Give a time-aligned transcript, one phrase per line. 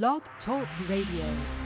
[0.00, 1.61] Blog Talk Radio.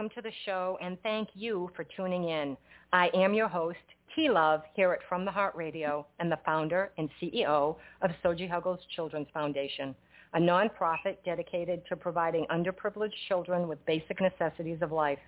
[0.00, 2.56] welcome to the show and thank you for tuning in.
[2.90, 3.76] I am your host,
[4.16, 8.48] T Love, here at From the Heart Radio and the founder and CEO of Soji
[8.48, 9.94] Huggles Children's Foundation,
[10.32, 15.18] a nonprofit dedicated to providing underprivileged children with basic necessities of life.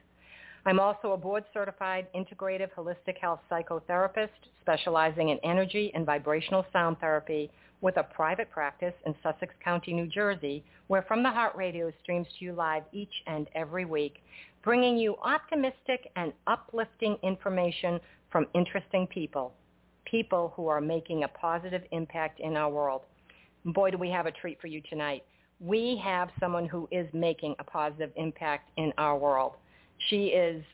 [0.64, 4.30] I'm also a board certified integrative holistic health psychotherapist
[4.62, 7.50] specializing in energy and vibrational sound therapy
[7.82, 12.28] with a private practice in Sussex County, New Jersey, where From the Heart Radio streams
[12.38, 14.22] to you live each and every week
[14.62, 18.00] bringing you optimistic and uplifting information
[18.30, 19.52] from interesting people,
[20.04, 23.02] people who are making a positive impact in our world.
[23.64, 25.24] Boy, do we have a treat for you tonight.
[25.60, 29.52] We have someone who is making a positive impact in our world.
[30.08, 30.64] She is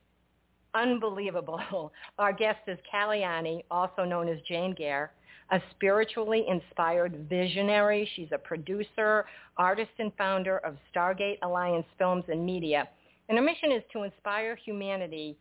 [0.74, 1.92] unbelievable.
[2.18, 5.12] Our guest is Kaliyani, also known as Jane Gare,
[5.50, 8.08] a spiritually inspired visionary.
[8.16, 9.26] She's a producer,
[9.56, 12.88] artist, and founder of Stargate Alliance Films and Media,
[13.28, 15.36] and our mission is to inspire humanity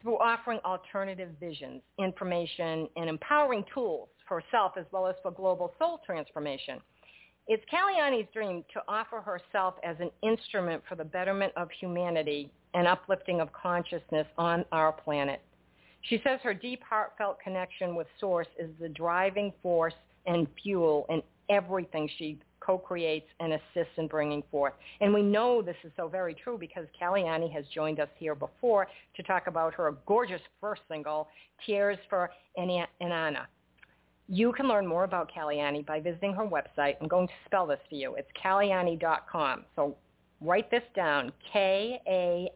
[0.00, 5.74] through offering alternative visions, information, and empowering tools for self as well as for global
[5.78, 6.80] soul transformation.
[7.46, 12.86] It's Kaliyani's dream to offer herself as an instrument for the betterment of humanity and
[12.86, 15.40] uplifting of consciousness on our planet.
[16.02, 19.94] She says her deep heartfelt connection with Source is the driving force
[20.26, 22.38] and fuel in everything she
[22.68, 24.74] co-creates and assists in bringing forth.
[25.00, 28.86] And we know this is so very true because Kaliyani has joined us here before
[29.16, 31.28] to talk about her gorgeous first single,
[31.64, 32.28] Tears for
[32.58, 33.46] Inanna.
[34.28, 36.96] You can learn more about Kaliyani by visiting her website.
[37.00, 38.16] I'm going to spell this for you.
[38.16, 39.64] It's kaliyani.com.
[39.74, 39.96] So
[40.42, 42.52] write this down, K-A-L-I-Y-A-N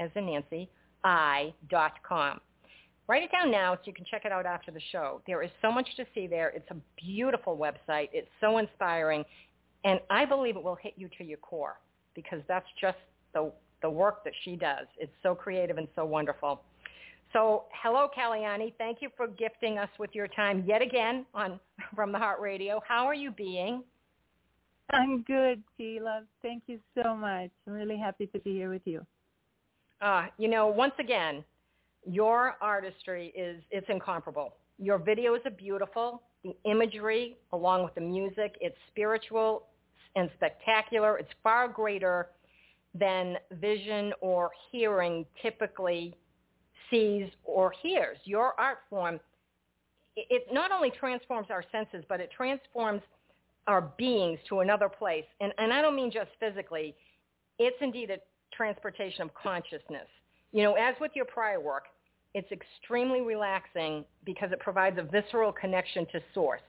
[0.00, 0.68] as in Nancy,
[1.02, 2.40] I dot com.
[3.08, 5.22] Write it down now so you can check it out after the show.
[5.26, 6.50] There is so much to see there.
[6.50, 8.10] It's a beautiful website.
[8.12, 9.24] It's so inspiring.
[9.84, 11.78] And I believe it will hit you to your core
[12.14, 12.98] because that's just
[13.32, 13.50] the,
[13.80, 14.86] the work that she does.
[14.98, 16.62] It's so creative and so wonderful.
[17.32, 18.74] So hello, Kaliyani.
[18.76, 21.58] Thank you for gifting us with your time yet again on
[21.94, 22.80] From the Heart Radio.
[22.86, 23.84] How are you being?
[24.90, 25.98] I'm good, T.
[26.02, 26.24] Love.
[26.42, 27.50] Thank you so much.
[27.66, 29.06] I'm really happy to be here with you.
[30.00, 31.44] Uh, you know, once again,
[32.06, 34.54] your artistry is it's incomparable.
[34.78, 36.22] Your videos are beautiful.
[36.44, 39.66] The imagery, along with the music, it's spiritual
[40.16, 41.18] and spectacular.
[41.18, 42.28] It's far greater
[42.94, 46.16] than vision or hearing typically
[46.90, 48.18] sees or hears.
[48.24, 49.20] Your art form,
[50.16, 53.02] it not only transforms our senses, but it transforms
[53.66, 55.26] our beings to another place.
[55.40, 56.94] And, and I don't mean just physically.
[57.58, 58.18] It's indeed a
[58.52, 60.06] transportation of consciousness.
[60.52, 61.84] You know, as with your prior work,
[62.34, 66.60] it's extremely relaxing because it provides a visceral connection to source.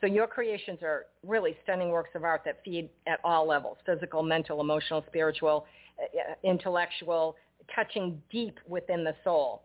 [0.00, 4.22] So your creations are really stunning works of art that feed at all levels, physical,
[4.22, 5.66] mental, emotional, spiritual,
[5.98, 7.36] uh, intellectual,
[7.74, 9.62] touching deep within the soul.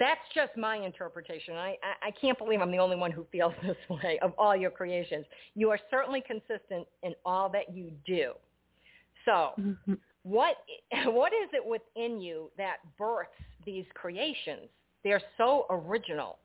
[0.00, 1.54] That's just my interpretation.
[1.54, 4.56] I, I, I can't believe I'm the only one who feels this way of all
[4.56, 5.26] your creations.
[5.54, 8.32] You are certainly consistent in all that you do.
[9.26, 9.92] So mm-hmm
[10.22, 10.56] what
[11.06, 13.30] what is it within you that births
[13.64, 14.68] these creations?
[15.04, 16.38] They're so original.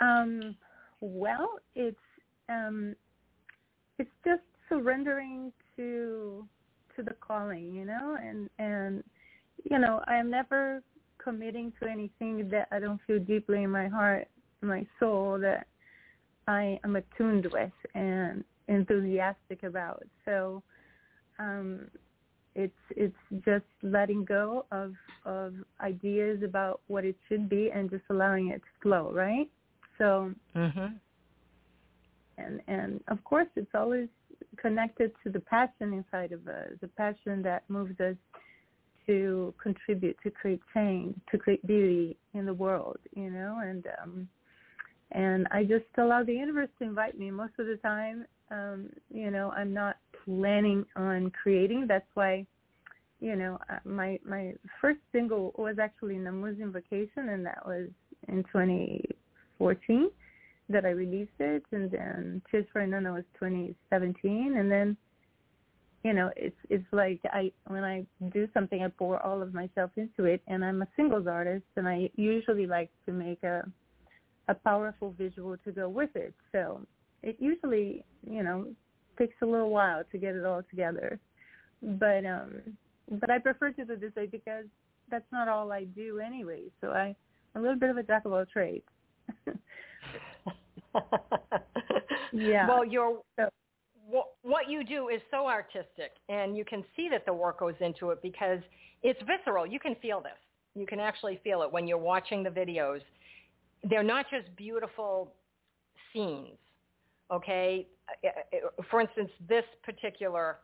[0.00, 0.56] Um,
[1.00, 1.96] well, it's
[2.48, 2.94] um,
[3.98, 6.46] it's just surrendering to
[6.96, 9.04] to the calling, you know, and and
[9.64, 10.82] you know, I'm never
[11.22, 14.26] committing to anything that I don't feel deeply in my heart,
[14.62, 15.66] my soul that
[16.48, 20.02] I am attuned with and enthusiastic about.
[20.24, 20.62] So
[21.40, 21.80] um,
[22.54, 24.92] it's it's just letting go of
[25.24, 29.48] of ideas about what it should be and just allowing it to flow, right?
[29.98, 30.94] So, mm-hmm.
[32.38, 34.08] and and of course, it's always
[34.56, 38.16] connected to the passion inside of us, the passion that moves us
[39.06, 44.28] to contribute, to create change, to create beauty in the world, you know, and um,
[45.12, 47.30] and I just allow the universe to invite me.
[47.30, 51.86] Most of the time, um, you know, I'm not planning on creating.
[51.88, 52.46] That's why,
[53.20, 57.88] you know, uh, my my first single was actually Namu's Invocation, and that was
[58.28, 60.10] in 2014
[60.68, 64.96] that I released it, and then Tears for Inanna was 2017, and then,
[66.04, 69.90] you know, it's it's like I when I do something, I pour all of myself
[69.96, 73.64] into it, and I'm a singles artist, and I usually like to make a
[74.48, 76.34] a powerful visual to go with it.
[76.52, 76.80] So
[77.22, 78.66] it usually, you know,
[79.20, 81.20] takes a little while to get it all together.
[81.82, 82.60] But um
[83.20, 84.64] but I prefer to do this way because
[85.10, 86.62] that's not all I do anyway.
[86.80, 87.14] So I
[87.54, 88.84] I'm a little bit of a jack of all trades.
[92.32, 92.68] yeah.
[92.68, 93.48] Well, your so,
[94.08, 97.74] what what you do is so artistic, and you can see that the work goes
[97.80, 98.60] into it because
[99.02, 99.66] it's visceral.
[99.66, 100.32] You can feel this.
[100.74, 103.00] You can actually feel it when you're watching the videos.
[103.88, 105.32] They're not just beautiful
[106.12, 106.58] scenes
[107.32, 107.86] okay?
[108.24, 110.58] Uh, uh, for instance this particular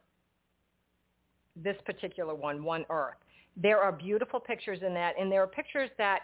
[1.55, 3.15] this particular one one earth.
[3.57, 6.21] There are beautiful pictures in that and there are pictures that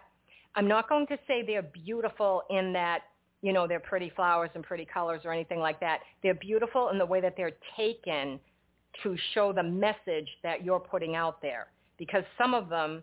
[0.54, 3.02] i'm not going to say they're beautiful in that
[3.42, 6.00] you know they're pretty flowers and pretty colors or anything like that.
[6.22, 8.40] They're beautiful in the way that they're taken
[9.02, 11.68] to show the message that you're putting out there
[11.98, 13.02] because some of them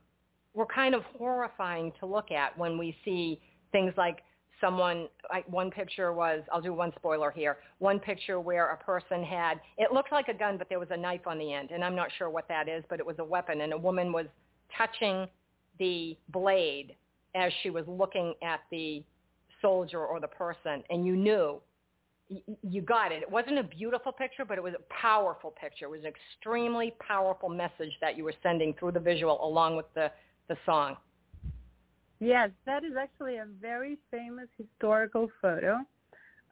[0.53, 3.39] were kind of horrifying to look at when we see
[3.71, 4.19] things like
[4.61, 7.57] someone I, one picture was I'll do one spoiler here.
[7.79, 10.97] One picture where a person had it looked like a gun but there was a
[10.97, 13.23] knife on the end and I'm not sure what that is but it was a
[13.23, 14.25] weapon and a woman was
[14.77, 15.27] touching
[15.77, 16.95] the blade
[17.35, 19.03] as she was looking at the
[19.61, 21.59] soldier or the person and you knew
[22.61, 23.23] you got it.
[23.23, 25.85] It wasn't a beautiful picture, but it was a powerful picture.
[25.85, 29.87] It was an extremely powerful message that you were sending through the visual along with
[29.95, 30.11] the,
[30.47, 30.97] the song.
[32.19, 35.79] Yes, that is actually a very famous historical photo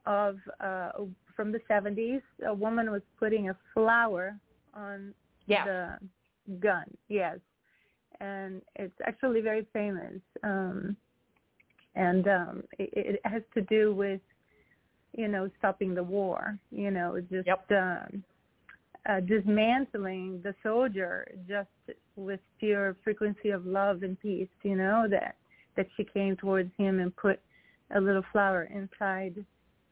[0.06, 0.92] of uh,
[1.36, 2.22] from the 70s.
[2.48, 4.38] A woman was putting a flower
[4.74, 5.14] on
[5.48, 5.66] Yeah.
[5.66, 5.98] the
[6.60, 6.86] gun.
[7.10, 7.40] Yes,
[8.20, 10.22] and it's actually very famous.
[10.44, 10.96] Um,
[11.96, 14.22] and um, it, it has to do with,
[15.18, 16.58] you know, stopping the war.
[16.72, 17.72] You know, just Yep.
[17.72, 18.24] um,
[19.10, 21.70] uh, dismantling the soldier just
[22.16, 24.50] with pure frequency of love and peace.
[24.64, 25.36] You know that
[25.78, 27.40] that she came towards him and put
[27.96, 29.46] a little flower inside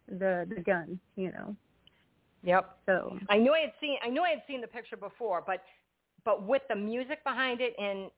[0.07, 0.99] the the gun.
[1.15, 1.55] You know,
[2.43, 2.77] Yep.
[2.85, 5.63] so I knew I had seen I knew I had seen the picture before, but
[6.23, 8.11] but with the music behind it and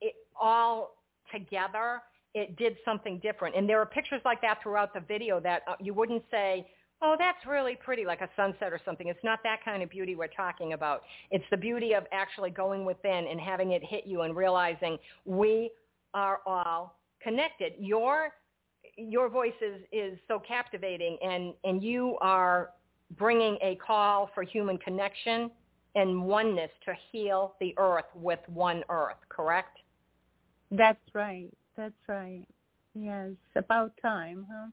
[0.00, 0.96] it all
[1.32, 2.02] together,
[2.34, 3.56] it did something different.
[3.56, 6.66] And there are pictures like that throughout the video that uh, you wouldn't say,
[7.00, 9.06] "Oh, that's really pretty," like a sunset or something.
[9.06, 11.02] It's not that kind of beauty we're talking about.
[11.30, 15.70] It's the beauty of actually going within and having it hit you and realizing we
[16.14, 17.74] are all connected.
[17.78, 18.30] Your
[18.96, 22.70] your voice is is so captivating, and and you are
[23.18, 25.50] bringing a call for human connection
[25.94, 29.78] and oneness to heal the earth with one earth, correct?
[30.70, 31.50] that's right.
[31.76, 32.44] That's right.
[32.94, 34.68] Yes, about time, huh?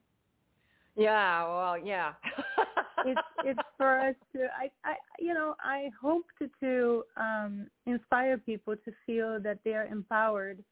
[0.96, 2.12] Yeah, well, yeah.
[3.06, 8.38] it's it's for us to I, I you know I hope to to um, inspire
[8.38, 10.62] people to feel that they are empowered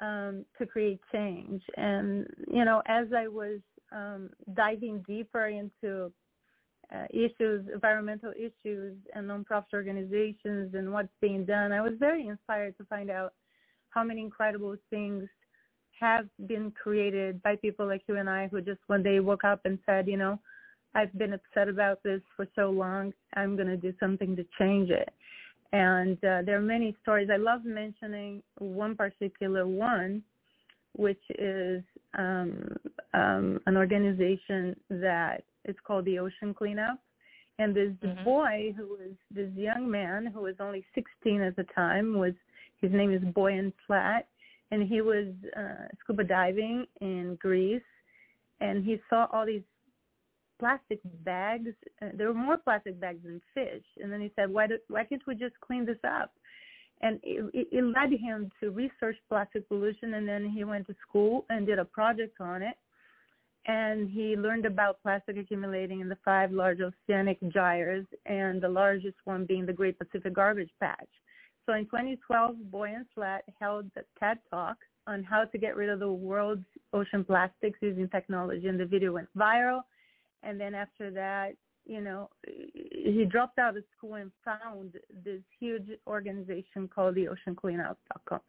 [0.00, 1.62] um, to create change.
[1.76, 3.60] And you know, as I was
[3.92, 6.12] um, diving deeper into
[6.94, 12.76] uh, issues, environmental issues, and nonprofit organizations and what's being done, I was very inspired
[12.78, 13.32] to find out
[13.90, 15.28] how many incredible things
[16.00, 19.60] have been created by people like you and I who just one day woke up
[19.64, 20.38] and said, you know,
[20.94, 23.12] I've been upset about this for so long.
[23.34, 25.08] I'm going to do something to change it.
[25.72, 27.30] And uh, there are many stories.
[27.32, 30.22] I love mentioning one particular one,
[30.94, 31.82] which is
[32.18, 32.76] um,
[33.14, 36.98] um, an organization that is called the Ocean Cleanup.
[37.58, 38.24] And this Mhm.
[38.24, 42.34] boy who was this young man who was only 16 at the time was
[42.80, 44.26] his name is Boyan Slat,
[44.72, 47.82] and he was uh, scuba diving in Greece,
[48.60, 49.62] and he saw all these
[50.62, 51.70] plastic bags.
[52.00, 55.02] Uh, there were more plastic bags than fish, and then he said, "Why do, why
[55.02, 56.30] can't we just clean this up?"
[57.00, 61.44] And it, it, led him to research plastic pollution, and then he went to school
[61.50, 62.76] and did a project on it.
[63.66, 69.16] And he learned about plastic accumulating in the five large oceanic gyres, and the largest
[69.24, 71.12] one being the Great Pacific Garbage Patch.
[71.66, 74.76] So in 2012, Boyan Slat held a TED Talk
[75.08, 79.12] on how to get rid of the world's ocean plastics using technology, and the video
[79.12, 79.82] went viral.
[80.42, 81.52] And then after that,
[81.84, 84.94] you know, he dropped out of school and found
[85.24, 88.40] this huge organization called the ocean OceanCleanup.com.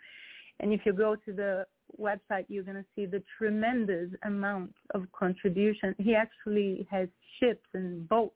[0.60, 1.66] And if you go to the
[2.00, 5.96] website, you're going to see the tremendous amount of contribution.
[5.98, 7.10] He actually has
[7.40, 8.36] ships and boats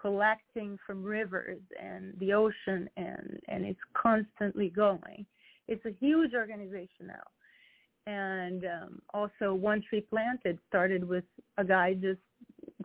[0.00, 5.24] collecting from rivers and the ocean and and it's constantly going
[5.68, 7.14] it's a huge organization now
[8.06, 11.24] and um also one tree planted started with
[11.58, 12.20] a guy just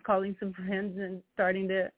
[0.04, 1.92] calling some friends and starting to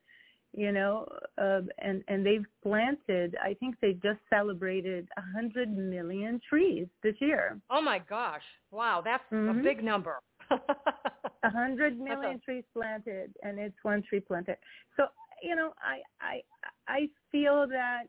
[0.55, 1.07] you know
[1.41, 7.15] uh, and and they've planted i think they just celebrated a hundred million trees this
[7.19, 8.43] year oh my gosh.
[8.71, 9.63] Wow, that's a Mhm.
[9.63, 10.19] big number.
[10.51, 14.57] a hundred That's million a- trees planted and it's one tree planted
[14.95, 15.07] so
[15.41, 16.41] you know i i
[16.87, 18.03] i feel that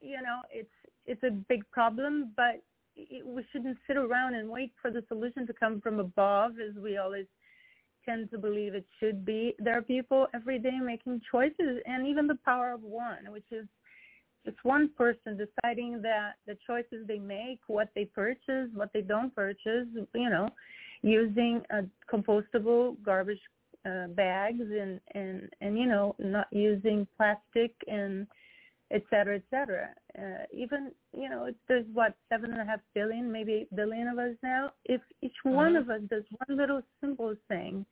[0.00, 0.68] you know it's
[1.06, 2.62] it's a big problem but
[2.96, 6.74] it, we shouldn't sit around and wait for the solution to come from above as
[6.82, 7.26] we always
[8.04, 12.26] tend to believe it should be there are people every day making choices and even
[12.26, 13.66] the power of one which is
[14.44, 19.34] just one person deciding that the choices they make what they purchase what they don't
[19.34, 20.48] purchase you know
[21.02, 23.40] using uh, compostable garbage
[23.86, 28.26] uh, bags and and and you know not using plastic and
[28.90, 33.30] et cetera et cetera uh, even you know there's what seven and a half billion
[33.30, 35.80] maybe eight billion of us now if each one Mhm.
[35.80, 37.86] of us does one little simple thing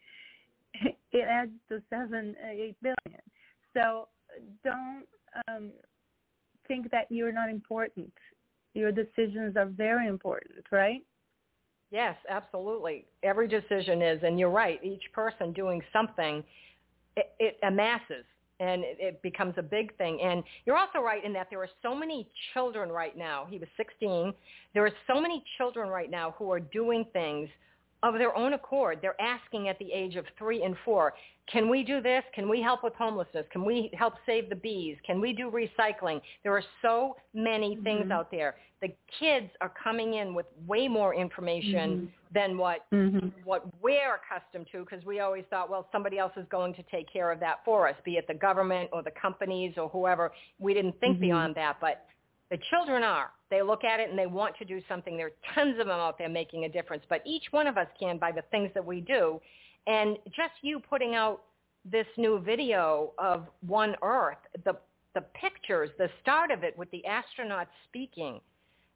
[1.12, 3.22] it adds to seven uh, eight billion
[3.74, 4.08] so
[4.64, 5.06] don't
[5.48, 5.72] um
[6.66, 8.12] think that you're not important
[8.74, 11.02] your decisions are very important right
[11.90, 13.06] yes, absolutely.
[13.22, 14.78] Every decision is, and you're right.
[14.84, 16.44] Each person doing something,
[17.16, 18.26] it, it amasses
[18.60, 20.20] and it, it becomes a big thing.
[20.22, 23.46] And you're also right in that there are so many children right now.
[23.48, 24.32] He was 16.
[24.74, 27.48] There are so many children right now who are doing things
[28.02, 31.14] of their own accord, they're asking at the age of three and four,
[31.50, 32.22] can we do this?
[32.34, 33.46] Can we help with homelessness?
[33.50, 34.96] Can we help save the bees?
[35.06, 36.20] Can we do recycling?
[36.42, 38.12] There are so many things Mhm.
[38.12, 38.56] out there.
[38.80, 43.32] The kids are coming in with way more information than what Mhm.
[43.44, 47.08] what we're accustomed to because we always thought, well, somebody else is going to take
[47.10, 50.32] care of that for us, be it the government or the companies or whoever.
[50.58, 51.20] We didn't think Mhm.
[51.20, 52.06] beyond that, but
[52.50, 53.30] the children are.
[53.50, 55.16] They look at it and they want to do something.
[55.16, 57.88] There are tons of them out there making a difference, but each one of us
[57.98, 59.40] can by the things that we do.
[59.86, 61.42] And just you putting out
[61.84, 64.76] this new video of One Earth, the
[65.14, 68.40] the pictures, the start of it with the astronauts speaking,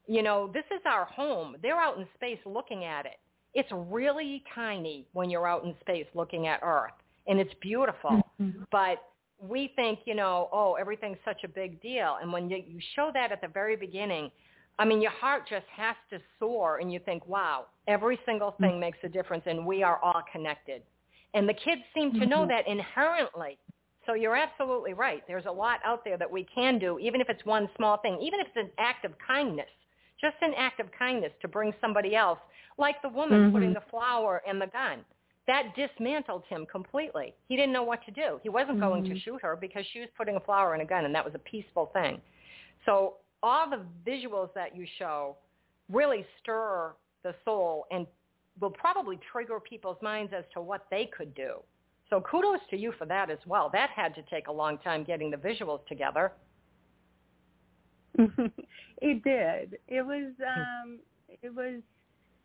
[0.07, 1.57] you know, this is our home.
[1.63, 3.19] They're out in space looking at it.
[3.55, 6.93] It's really tiny when you're out in space looking at Earth,
[7.27, 8.23] and it's beautiful.
[8.41, 8.67] Mhm.
[8.71, 9.12] But
[9.43, 12.17] we think, you know, oh, everything's such a big deal.
[12.21, 14.31] And when you, you show that at the very beginning,
[14.79, 18.81] I mean, your heart just has to soar, and you think, wow, every single thing
[18.81, 20.83] makes a difference, and we are all connected.
[21.35, 22.49] And the kids seem to know Mhm.
[22.49, 23.59] that inherently.
[24.07, 25.23] So you're absolutely right.
[25.27, 28.19] There's a lot out there that we can do, even if it's one small thing,
[28.21, 29.69] even if it's an act of kindness,
[30.21, 32.39] just an act of kindness to bring somebody else,
[32.79, 33.53] like the woman Mhm.
[33.53, 35.05] putting the flower in the gun.
[35.47, 37.35] That dismantled him completely.
[37.49, 38.39] He didn't know what to do.
[38.43, 39.23] He wasn't going to Mhm.
[39.23, 41.41] shoot her because she was putting a flower in a gun, and that was a
[41.41, 42.23] peaceful thing.
[42.85, 45.37] So all the visuals that you show
[45.89, 48.07] really stir the soul and
[48.61, 51.63] will probably trigger people's minds as to what they could do.
[52.09, 53.69] So kudos to you for that as well.
[53.71, 56.33] That had to take a long time getting the visuals together.
[59.01, 59.79] it did.
[59.89, 61.01] It was um
[61.43, 61.81] it was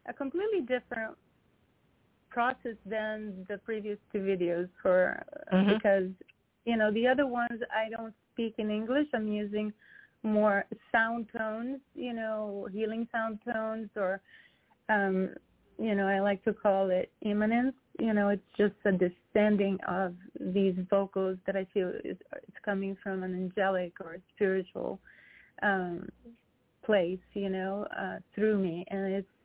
[0.08, 1.18] a completely different
[2.38, 4.98] process than the previous two videos for
[5.52, 5.74] Mhm.
[5.74, 6.10] because
[6.70, 9.08] you know the other ones I don't speak in English.
[9.18, 9.68] I'm using
[10.22, 10.60] more
[10.92, 14.12] sound tones, you know, healing sound tones or
[14.96, 15.18] um
[15.88, 17.78] you know, I like to call it immanence.
[18.08, 20.10] You know, it's just a descending of
[20.58, 22.18] these vocals that I feel is
[22.48, 24.92] it's coming from an angelic or a spiritual
[25.70, 25.96] um
[26.88, 29.36] place, you know, uh through me and it's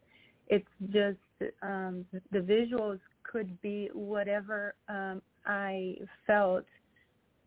[0.56, 1.22] it's just
[1.62, 5.96] um the visuals could be whatever um I
[6.26, 6.64] felt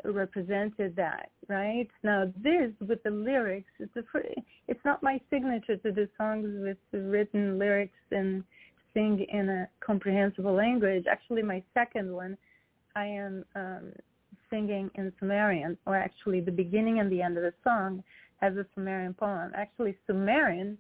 [0.04, 1.88] represented that, right?
[2.04, 4.28] Now this with the lyrics, it's a fr-
[4.68, 8.44] it's not my signature to do songs with written lyrics and
[8.94, 11.06] sing in a comprehensible language.
[11.10, 12.38] Actually, my second one,
[12.96, 13.92] I am um,
[14.50, 18.04] singing in Sumerian, or actually the beginning and the end of the song
[18.42, 19.52] has a Sumerian poem.
[19.56, 20.78] Actually, Sumerian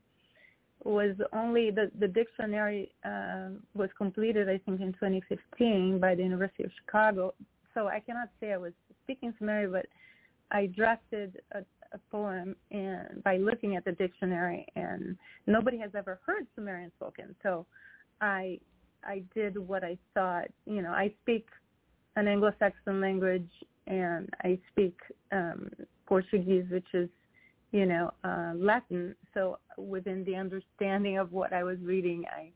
[0.85, 6.63] was only the the dictionary uh, was completed, I think, in 2015 by the University
[6.63, 7.33] of Chicago.
[7.73, 8.71] So I cannot say I was
[9.03, 9.87] speaking Sumerian, but
[10.51, 11.59] I drafted a,
[11.91, 15.17] a poem and by looking at the dictionary, and
[15.47, 17.35] nobody has ever heard Sumerian spoken.
[17.41, 17.65] So
[18.21, 18.59] I
[19.03, 20.47] I did what I thought.
[20.65, 21.47] You know, I speak
[22.15, 23.49] an Anglo-Saxon language
[23.87, 24.97] and I speak
[25.31, 25.69] um,
[26.05, 27.09] Portuguese, which is
[27.75, 29.15] you know uh, Latin.
[29.33, 32.51] So within the understanding of what I was reading, I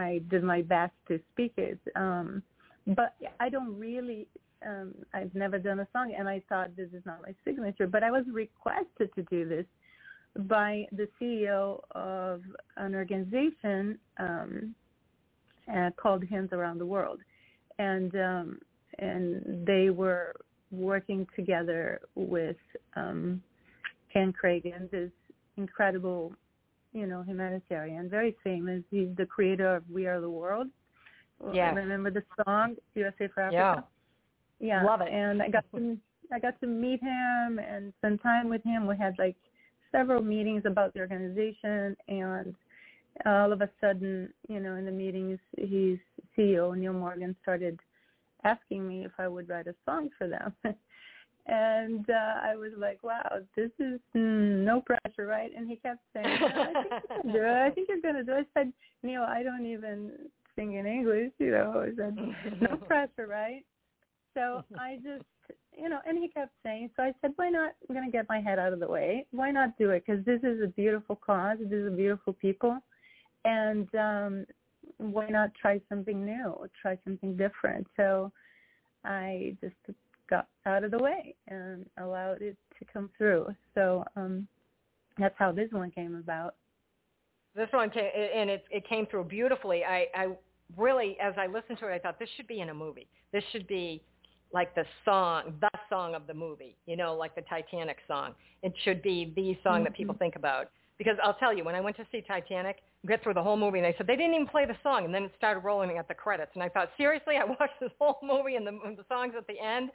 [0.00, 1.80] I did my best to speak it.
[1.96, 2.42] Um,
[2.86, 4.28] but I don't really.
[4.64, 7.88] Um, I've never done a song, and I thought this is not my signature.
[7.88, 9.66] But I was requested to do this
[10.46, 12.42] by the CEO of
[12.76, 14.74] an organization um,
[15.74, 17.20] uh, called Hands Around the World,
[17.78, 18.58] and um,
[19.00, 20.34] and they were
[20.70, 22.56] working together with
[22.94, 23.42] um,
[24.16, 25.10] Ken Kragen, this
[25.58, 26.32] incredible,
[26.94, 28.82] you know, humanitarian, very famous.
[28.90, 30.68] He's the creator of We Are the World.
[31.52, 31.76] Yes.
[31.76, 33.72] Remember the song USA for Yeah.
[33.72, 33.88] Africa?
[34.58, 34.84] Yeah.
[34.84, 35.12] Love it.
[35.12, 35.98] And I got to
[36.32, 38.86] I got to meet him and spend time with him.
[38.86, 39.36] We had like
[39.92, 42.54] several meetings about the organization and
[43.26, 45.98] all of a sudden, you know, in the meetings his
[46.36, 47.78] CEO Neil Morgan started
[48.44, 50.54] asking me if I would write a song for them.
[51.46, 55.50] and uh I was like, Wow, this is mm, no pressure, right?
[55.56, 57.66] And he kept saying, "No, I think you can do it.
[57.66, 58.46] I think you're gonna do it.
[58.54, 60.12] I said, Neil, I don't even
[60.54, 61.86] sing in English, you know.
[61.86, 62.16] I said,
[62.60, 63.64] No pressure, right?
[64.34, 65.24] So I just
[65.76, 67.72] you know, and he kept saying, so I said, why not?
[67.88, 69.26] I'm going to get my head out of the way.
[69.30, 70.04] Why not do it?
[70.06, 71.58] Because this is a beautiful cause.
[71.60, 72.78] This is a beautiful people.
[73.44, 74.46] And um,
[74.96, 76.56] why not try something new?
[76.80, 77.86] Try something different.
[77.96, 78.32] So
[79.04, 79.74] I just
[80.28, 83.46] got out of the way and allowed it to come through.
[83.74, 84.46] So um,
[85.18, 86.54] that's how this one came about.
[87.54, 89.82] This one came, and it, it came through beautifully.
[89.84, 90.28] I, I
[90.76, 93.08] really, as I listened to it, I thought this should be in a movie.
[93.32, 94.02] This should be
[94.52, 98.34] like the song, the song of the movie, you know, like the Titanic song.
[98.62, 100.70] It should be the song that people think about.
[100.98, 103.78] Because I'll tell you, when I went to see Titanic, get through the whole movie,
[103.78, 106.08] and they said they didn't even play the song, and then it started rolling at
[106.08, 109.34] the credits, and I thought, seriously, I watched this whole movie and the, the songs
[109.36, 109.90] at the end,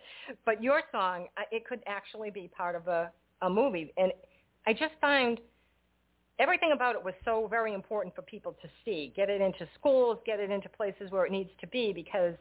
[0.46, 3.12] but your song, it could actually be part of a,
[3.42, 4.12] a movie, and
[4.68, 5.40] I just find
[6.40, 10.20] everything about it was so very important for people to see, get it into schools,
[10.26, 12.36] get it into places where it needs to be, because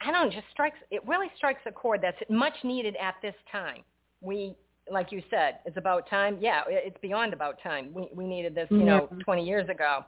[0.00, 3.34] I don't know, just strikes, it really strikes a chord that's much needed at this
[3.50, 3.82] time.
[4.20, 4.56] We
[4.90, 6.38] like you said, it's about time.
[6.40, 7.92] Yeah, it's beyond about time.
[7.92, 10.04] We we needed this, you know, 20 years ago,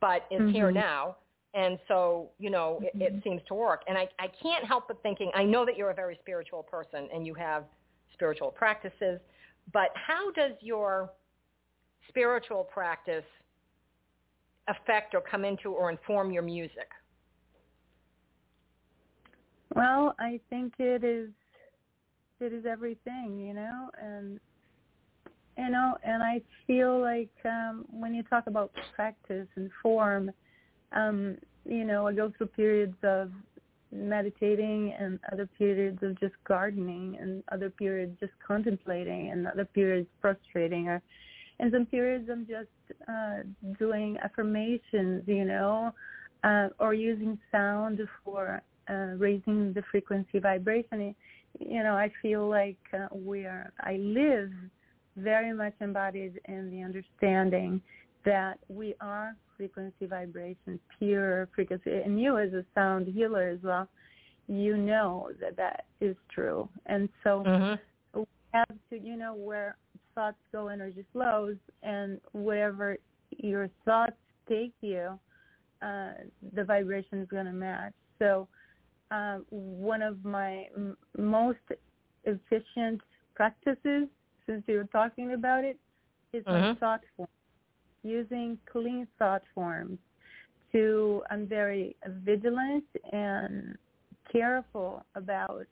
[0.00, 0.52] but it's mm-hmm.
[0.52, 1.16] here now.
[1.54, 3.82] And so, you know, it, it seems to work.
[3.88, 7.08] And I, I can't help but thinking, I know that you're a very spiritual person
[7.12, 7.64] and you have
[8.12, 9.18] spiritual practices,
[9.72, 11.10] but how does your
[12.08, 13.24] spiritual practice
[14.68, 16.88] affect or come into or inform your music?
[19.74, 21.30] Well, I think it is
[22.40, 24.40] it is everything, you know, and
[25.56, 30.30] you know, and I feel like um when you talk about practice and form,
[30.92, 33.30] um, you know, I go through periods of
[33.90, 40.08] meditating and other periods of just gardening and other periods just contemplating and other periods
[40.20, 41.02] frustrating or
[41.60, 42.68] and some periods I'm just
[43.08, 43.38] uh
[43.78, 45.92] doing affirmations, you know,
[46.44, 51.14] uh or using sound for uh raising the frequency vibration
[51.58, 54.50] you know, I feel like uh, we are, I live
[55.16, 57.80] very much embodied in the understanding
[58.24, 61.90] that we are frequency vibration, pure frequency.
[61.90, 63.88] And you as a sound healer as well,
[64.46, 66.68] you know that that is true.
[66.86, 68.20] And so mm-hmm.
[68.20, 69.76] we have to, you know, where
[70.14, 72.96] thoughts go, energy flows, and wherever
[73.36, 74.16] your thoughts
[74.48, 75.18] take you,
[75.82, 76.12] uh,
[76.54, 77.92] the vibration is going to match.
[78.18, 78.48] So
[79.10, 81.58] uh, one of my m- most
[82.24, 83.00] efficient
[83.34, 84.08] practices,
[84.46, 85.78] since you were talking about it,
[86.32, 87.28] is my thought form.
[88.02, 89.98] Using clean thought forms
[90.72, 93.76] to, I'm very vigilant and
[94.30, 95.66] careful about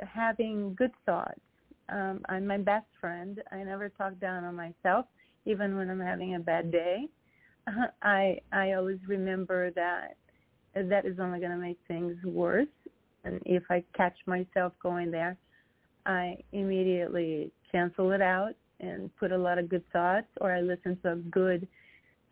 [0.00, 1.40] having good thoughts.
[1.88, 3.42] Um, I'm my best friend.
[3.52, 5.06] I never talk down on myself,
[5.44, 7.08] even when I'm having a bad day.
[8.02, 10.16] I I always remember that
[10.74, 12.66] that is only going to make things worse.
[13.24, 15.36] And if I catch myself going there,
[16.06, 20.98] I immediately cancel it out and put a lot of good thoughts, or I listen
[21.02, 21.66] to a good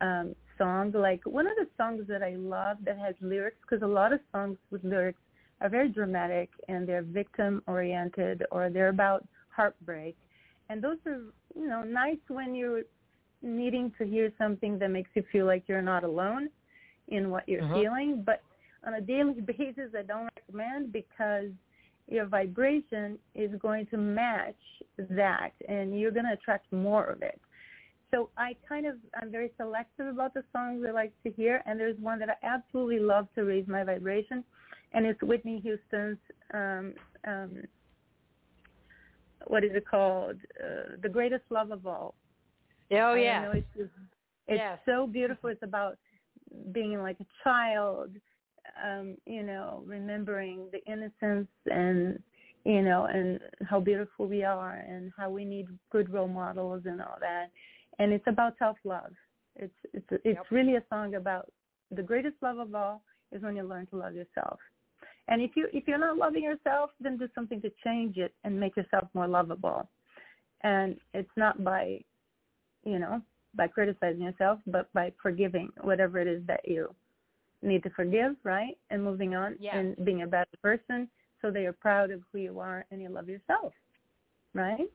[0.00, 0.92] um, song.
[0.92, 4.20] Like one of the songs that I love that has lyrics, because a lot of
[4.33, 5.20] songs with lyrics
[5.61, 10.16] are very dramatic and they're victim oriented or they're about heartbreak.
[10.68, 11.20] And those are,
[11.55, 12.83] you know, nice when you're
[13.42, 16.48] needing to hear something that makes you feel like you're not alone
[17.12, 17.75] in what you're uh-huh.
[17.75, 18.42] feeling, but
[18.87, 21.51] on a daily basis, I don't recommend because
[22.09, 24.55] your vibration is going to match
[24.98, 27.40] that and you're going to attract more of it.
[28.11, 31.81] So I kind of, I'm very selective about the songs I like to hear and
[31.81, 34.44] there's one that I absolutely love to raise my vibration
[34.92, 36.18] and it's Whitney Houston's,
[36.53, 36.92] um,
[37.27, 37.62] um,
[39.46, 40.37] what is it called?
[40.62, 42.14] Uh, the Greatest Love of All.
[42.92, 43.51] Oh, yeah.
[43.53, 43.90] It's, just,
[44.46, 44.79] it's yes.
[44.85, 45.48] so beautiful.
[45.48, 45.96] It's about
[46.73, 48.11] being like a child,
[48.85, 52.19] um, you know, remembering the innocence and
[52.65, 57.01] you know, and how beautiful we are and how we need good role models and
[57.01, 57.51] all that.
[57.99, 59.12] And it's about self love.
[59.57, 60.47] It's it's it's yep.
[60.51, 61.51] really a song about
[61.91, 64.59] the greatest love of all is when you learn to love yourself.
[65.29, 68.59] And if you if you're not loving yourself, then do something to change it and
[68.59, 69.88] make yourself more lovable.
[70.62, 72.01] And it's not by,
[72.85, 73.21] you know,
[73.55, 76.95] by criticizing yourself, but by forgiving whatever it is that you
[77.62, 78.77] need to forgive, right?
[78.91, 79.77] And moving on yeah.
[79.77, 81.09] and being a better person
[81.41, 83.73] so that you're proud of who you are and you love yourself,
[84.55, 84.88] right?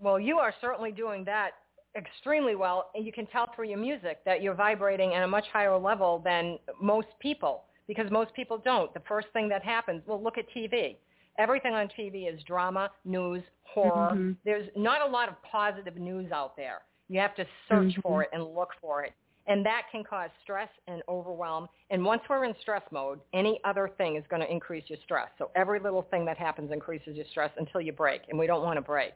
[0.00, 1.52] Well, you are certainly doing that
[1.96, 2.90] extremely well.
[2.94, 6.20] And you can tell through your music that you're vibrating at a much higher level
[6.24, 8.92] than most people because most people don't.
[8.94, 10.96] The first thing that happens, well, look at TV.
[11.38, 14.10] Everything on TV is drama, news, horror.
[14.12, 14.32] Mm-hmm.
[14.44, 16.80] There's not a lot of positive news out there.
[17.08, 18.00] You have to search mm-hmm.
[18.00, 19.12] for it and look for it.
[19.46, 21.68] And that can cause stress and overwhelm.
[21.90, 25.28] And once we're in stress mode, any other thing is going to increase your stress.
[25.38, 28.22] So every little thing that happens increases your stress until you break.
[28.28, 29.14] And we don't want to break.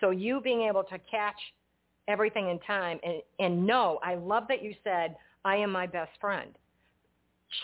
[0.00, 1.36] So you being able to catch
[2.06, 6.12] everything in time and, and know, I love that you said, I am my best
[6.20, 6.50] friend.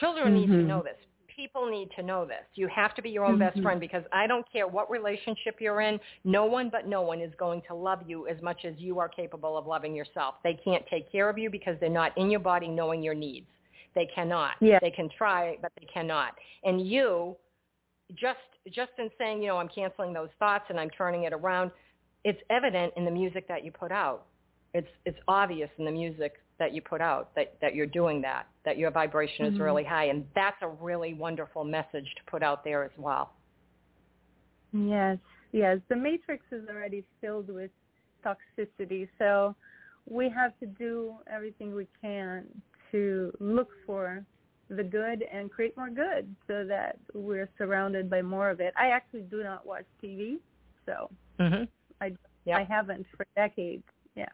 [0.01, 0.35] Children mm-hmm.
[0.35, 0.67] need to mm-hmm.
[0.67, 0.97] know this
[1.39, 2.43] people need to know this.
[2.57, 3.55] You have to be your own mm-hmm.
[3.55, 6.01] best friend because I don't care what relationship you're in.
[6.25, 9.09] No one but no one is going to love you as much as you are
[9.09, 10.35] capable of loving yourself.
[10.43, 13.47] They can't take care of you because they're not in your body knowing your needs.
[13.95, 14.53] They cannot.
[14.61, 14.81] Yeah.
[14.83, 16.33] They can try, but they cannot.
[16.65, 17.37] And you,
[18.15, 21.71] just just in saying, you know, I'm canceling those thoughts and I'm turning it around,
[22.25, 24.27] it's evident in the music that you put out.
[24.75, 28.47] it's it's obvious in the music that you put out that that you're doing that
[28.65, 29.53] that your vibration Mhm.
[29.53, 33.33] is really high and that's a really wonderful message to put out there as well
[34.73, 35.19] Yes,
[35.53, 35.79] yes.
[35.89, 37.71] The matrix is already filled with
[38.25, 39.55] toxicity, so
[40.07, 42.45] we have to do everything we can
[42.93, 44.25] to look for
[44.69, 48.75] the good and create more good so that we're surrounded by more of it.
[48.77, 50.39] I actually do not watch TV,
[50.85, 51.69] so mhm
[52.01, 52.59] I Yep.
[52.59, 53.85] I haven't for decades.
[54.15, 54.27] Yeah.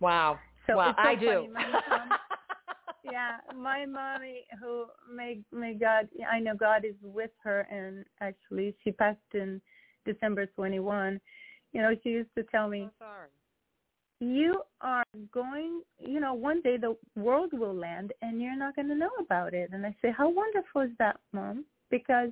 [0.00, 0.38] wow
[0.68, 1.48] So well so i do.
[1.52, 2.18] My mom,
[3.04, 8.74] yeah, my mommy, who may may God, I know God is with her, and actually
[8.84, 9.60] she passed in
[10.04, 11.20] December 21.
[11.72, 13.28] You know, she used to tell me, sorry
[14.20, 18.88] "You are going, you know, one day the world will land, and you're not going
[18.88, 22.30] to know about it." And I say, "How wonderful is that, Mom?" Because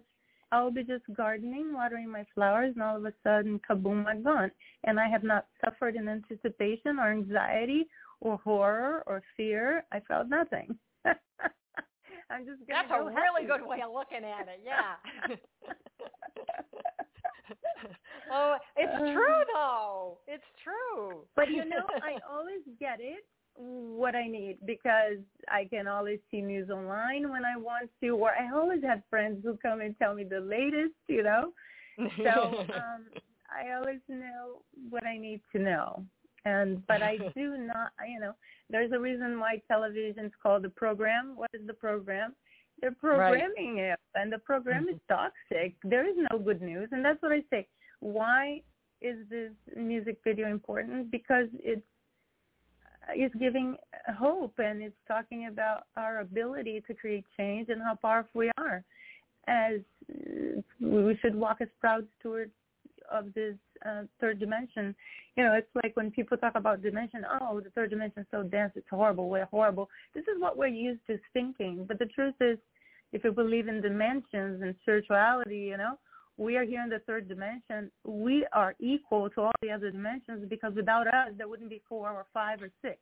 [0.53, 4.51] I'll be just gardening, watering my flowers, and all of a sudden, kaboom, I'm gone.
[4.85, 7.87] And I have not suffered in anticipation or anxiety
[8.21, 9.85] or horror or fear.
[9.93, 10.77] I felt nothing.
[12.31, 14.97] I'm just that's a really good way of looking at it yeah
[18.33, 23.25] oh it's true though it's true But you know, I always get it
[23.59, 28.31] what I need because I can always see news online when I want to, or
[28.31, 31.53] I always have friends who come and tell me the latest, you know.
[31.99, 33.07] So um
[33.51, 36.05] I always know what I need to know.
[36.47, 38.33] And but I do not, you know,
[38.71, 41.33] there's a reason why television's called the program.
[41.35, 42.35] What is the program?
[42.81, 45.75] They're programming it, and the program is toxic.
[45.83, 47.67] There is no good news, and that's what I say.
[48.01, 48.61] Why
[49.01, 51.11] is this music video important?
[51.11, 51.83] Because it's
[53.15, 53.77] it's giving
[54.19, 58.85] hope, and it's talking about our ability to create change and how powerful we are.
[59.49, 59.81] As
[60.13, 62.53] uh, we should walk as proud stewards
[63.11, 64.95] of this uh, third dimension.
[65.37, 68.43] You know, it's like when people talk about dimension, oh, the third dimension is so
[68.43, 69.89] dense, it's horrible, we're horrible.
[70.15, 71.85] This is what we're used to thinking.
[71.87, 72.59] But the truth is,
[73.13, 75.99] if you believe in dimensions and spirituality, you know,
[76.39, 77.91] we are here in the third dimension.
[78.05, 82.11] We are equal to all the other dimensions because without us, there wouldn't be four
[82.11, 82.99] or five or six.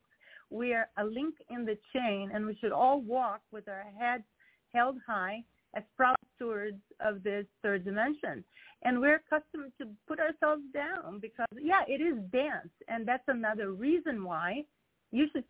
[0.50, 4.24] We are a link in the chain, and we should all walk with our heads
[4.72, 5.42] held high
[5.74, 8.44] as proud stewards of this third dimension.
[8.82, 12.70] And we're accustomed to put ourselves down because, yeah, it is dance.
[12.88, 14.64] And that's another reason why
[15.10, 15.44] you should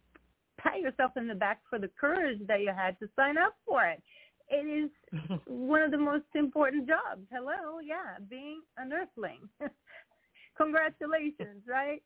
[0.58, 3.84] pat yourself in the back for the courage that you had to sign up for
[3.86, 4.02] it.
[4.48, 4.90] It is
[5.46, 7.22] one of the most important jobs.
[7.32, 9.48] Hello, yeah, being an earthling.
[10.56, 12.02] Congratulations, right?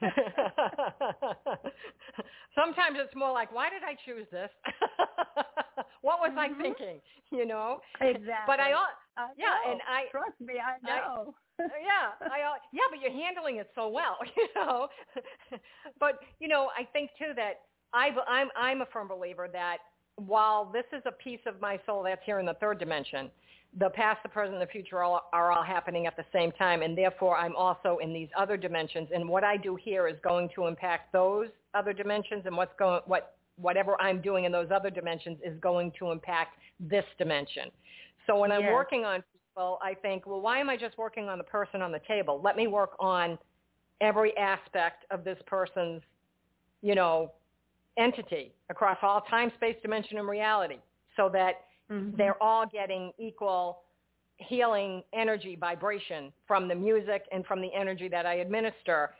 [2.54, 4.50] Sometimes it's more like, why did I choose this?
[6.02, 6.62] what was I Mhm.
[6.62, 7.00] thinking?
[7.30, 7.80] You know.
[8.00, 8.44] Exactly.
[8.46, 9.72] But I, al- I yeah, know.
[9.72, 11.34] and I, trust me, I know.
[11.58, 14.88] yeah, I, al- yeah, but you're handling it so well, you know.
[16.00, 19.78] but you know, I think too that I I'm I'm a firm believer that
[20.16, 23.30] while this is a piece of my soul that's here in the third dimension,
[23.78, 26.52] the past, the present, and the future are all, are all happening at the same
[26.52, 29.08] time, and therefore I'm also in these other dimensions.
[29.12, 33.00] And what I do here is going to impact those other dimensions, and what's going,
[33.06, 37.70] what, whatever I'm doing in those other dimensions is going to impact this dimension.
[38.26, 38.72] So when I'm Yes.
[38.72, 41.90] working on people, I think, well, why am I just working on the person on
[41.90, 42.40] the table?
[42.42, 43.38] Let me work on
[44.00, 46.02] every aspect of this person's,
[46.82, 47.32] you know,
[47.96, 50.78] entity across all time, space, dimension, and reality,
[51.16, 52.16] so that Mhm.
[52.16, 53.80] they're all getting equal
[54.38, 59.14] healing energy vibration from the music and from the energy that I administer.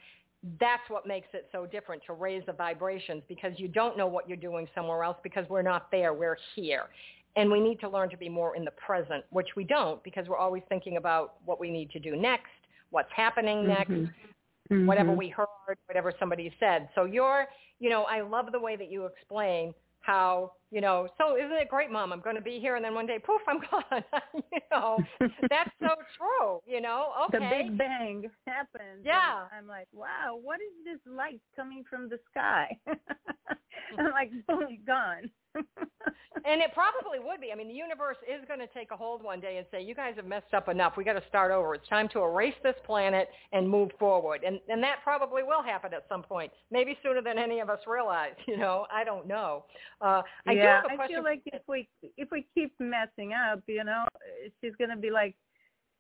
[0.61, 4.29] That's what makes it so different to raise the vibrations because you don't know what
[4.29, 6.87] you're doing somewhere else because we're not there, we're here.
[7.37, 10.29] And we need to learn to be more in the present, which we don't because
[10.29, 12.51] we're always thinking about what we need to do next,
[12.91, 14.87] what's happening next, Mhm.
[14.87, 15.17] whatever Mhm.
[15.17, 15.49] we heard,
[15.87, 16.89] whatever somebody said.
[16.95, 17.49] So you're,
[17.79, 21.69] you know, I love the way that you explain how, you know, so isn't it
[21.69, 22.13] great, Mom?
[22.13, 24.03] I'm going to be here, and then one day, poof, I'm gone.
[24.35, 24.99] you know,
[25.49, 26.59] that's so true.
[26.67, 27.39] You know, okay.
[27.39, 29.05] The Big Bang happens.
[29.05, 29.45] Yeah.
[29.57, 32.77] I'm like, wow, what is this light coming from the sky?
[33.99, 35.31] I'm like, boom, gone.
[36.47, 37.53] And it probably would be.
[37.53, 39.95] I mean, the universe is going to take a hold one day and say, "You
[39.95, 40.95] guys have messed up enough.
[40.97, 41.75] We got to start over.
[41.75, 45.95] It's time to erase this planet and move forward." And and that probably will happen
[45.95, 48.35] at some point, maybe sooner than any of us realize.
[48.47, 49.65] You know, I don't know.
[50.03, 51.17] Uh, I do yeah, have a I question.
[51.17, 54.07] feel like if we if we keep messing up, you know,
[54.61, 55.35] she's gonna be like,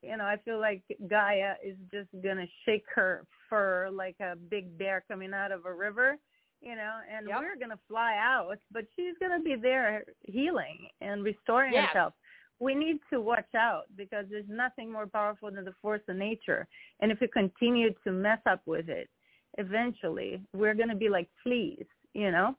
[0.02, 4.76] you know, I feel like Gaia is just gonna shake her fur like a big
[4.78, 6.16] bear coming out of a river,
[6.60, 7.40] you know, and Yep.
[7.40, 11.88] we're gonna fly out, but she's gonna be there healing and restoring Yes.
[11.88, 12.14] herself.
[12.60, 16.66] We need to watch out because there's nothing more powerful than the force of nature,
[17.00, 19.10] and if we continue to mess up with it,
[19.58, 20.40] eventually.
[20.54, 22.56] We're going to be like fleas, you know.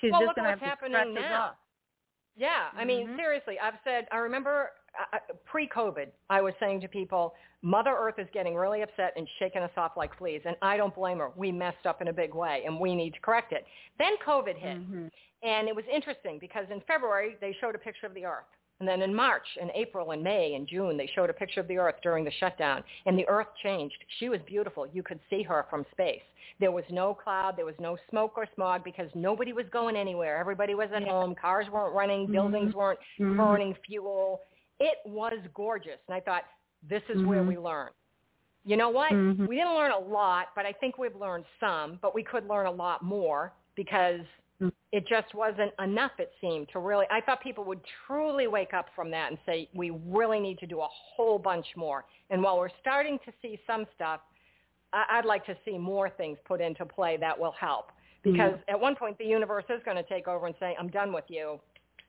[0.00, 1.42] She's well, just look going to what's have to us now.
[1.42, 1.56] off.
[2.34, 3.16] Yeah, I mean, Mhm.
[3.16, 8.18] seriously, I've said, I remember uh, uh, pre-COVID, I was saying to people, Mother Earth
[8.18, 11.30] is getting really upset and shaking us off like fleas, and I don't blame her.
[11.34, 13.66] We messed up in a big way, and we need to correct it.
[13.98, 15.10] Then COVID hit, Mhm.
[15.42, 18.44] and it was interesting because in February, they showed a picture of the Earth.
[18.82, 21.68] And then in March and April and May and June, they showed a picture of
[21.68, 22.82] the Earth during the shutdown.
[23.06, 23.94] And the Earth changed.
[24.18, 24.88] She was beautiful.
[24.92, 26.20] You could see her from space.
[26.58, 27.56] There was no cloud.
[27.56, 30.36] There was no smoke or smog because nobody was going anywhere.
[30.36, 31.10] Everybody was at Yeah.
[31.12, 31.36] home.
[31.36, 32.26] Cars weren't running.
[32.26, 32.32] Mhm.
[32.32, 33.36] Buildings weren't Mhm.
[33.36, 34.40] burning fuel.
[34.80, 36.00] It was gorgeous.
[36.08, 36.44] And I thought,
[36.82, 37.46] this is where Mhm.
[37.50, 37.90] we learn.
[38.64, 39.12] You know what?
[39.12, 39.46] Mhm.
[39.46, 42.66] We didn't learn a lot, but I think we've learned some, but we could learn
[42.66, 44.22] a lot more because.
[44.92, 48.86] It just wasn't enough, it seemed, to really, I thought people would truly wake up
[48.94, 52.04] from that and say, we really need to do a whole bunch more.
[52.28, 54.20] And while we're starting to see some stuff,
[54.92, 57.90] I- I'd like to see more things put into play that will help.
[58.22, 61.12] Because at one point, the universe is going to take over and say, I'm done
[61.12, 61.58] with you.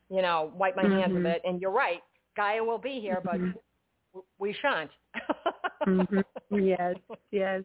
[0.10, 1.36] You know, wipe my hands of Mhm.
[1.36, 1.41] it.
[1.46, 2.04] And you're right.
[2.36, 3.56] Gaia will be here, but Mhm.
[4.13, 4.91] w- we shan't.
[5.88, 6.24] Mhm.
[6.52, 6.98] Yes,
[7.32, 7.63] yes.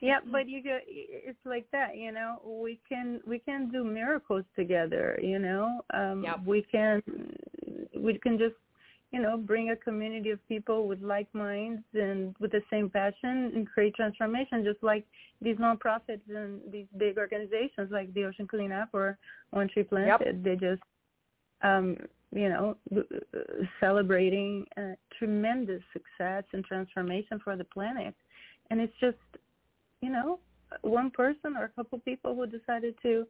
[0.00, 0.78] Yeah, but you go.
[0.86, 2.40] It's like that, you know.
[2.44, 5.82] We can we can do miracles together, you know.
[5.94, 6.40] Um, Yep.
[6.44, 7.02] We can
[7.96, 8.56] we can just
[9.12, 13.52] you know bring a community of people with like minds and with the same passion
[13.54, 15.04] and create transformation, just like
[15.40, 19.16] these nonprofits and these big organizations like the Ocean Cleanup or
[19.50, 20.42] One Tree Planted.
[20.42, 20.82] They just
[21.62, 21.96] um,
[22.32, 22.76] you know,
[23.80, 28.14] celebrating uh, tremendous success and transformation for the planet.
[28.70, 29.16] And it's just,
[30.00, 30.38] you know,
[30.82, 33.26] one person or a couple people who decided to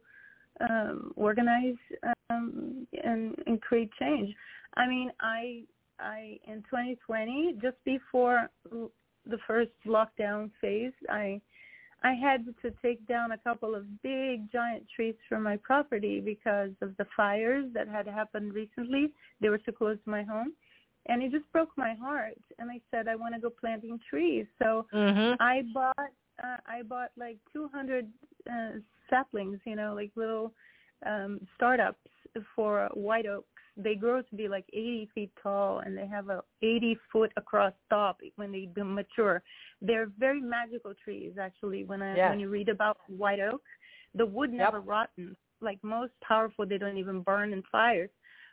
[0.69, 1.75] um, organize
[2.29, 4.33] um, and, and create change.
[4.75, 5.63] I mean, I,
[5.99, 11.41] I in 2020, just before the first lockdown phase, I
[12.03, 16.71] I had to take down a couple of big giant trees from my property because
[16.81, 19.11] of the fires that had happened recently.
[19.41, 20.53] They were too close to my home.
[21.07, 22.37] And it just broke my heart.
[22.57, 24.45] And I said, I want to go planting trees.
[24.59, 26.11] So hmm I bought,
[26.43, 28.07] uh, I bought like 200
[28.49, 28.53] uh,
[29.09, 30.53] saplings, you know, like little
[31.05, 31.99] um, startups
[32.55, 33.47] for white oaks.
[33.77, 37.73] They grow to be like 80 feet tall and they have a 80 foot across
[37.89, 39.41] top when they mature.
[39.81, 41.85] They're very magical trees actually.
[41.85, 42.29] When I Yes.
[42.31, 43.63] when you read about white oak,
[44.15, 44.57] the wood Yep.
[44.59, 45.37] never rottens.
[45.61, 48.09] Like most powerful, they don't even burn in fires.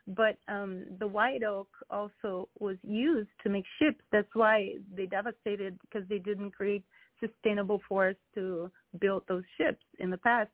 [0.06, 4.04] But um the white oak also was used to make ships.
[4.12, 6.84] That's why they devastated because they didn't create
[7.20, 10.50] sustainable forests to build those ships in the past.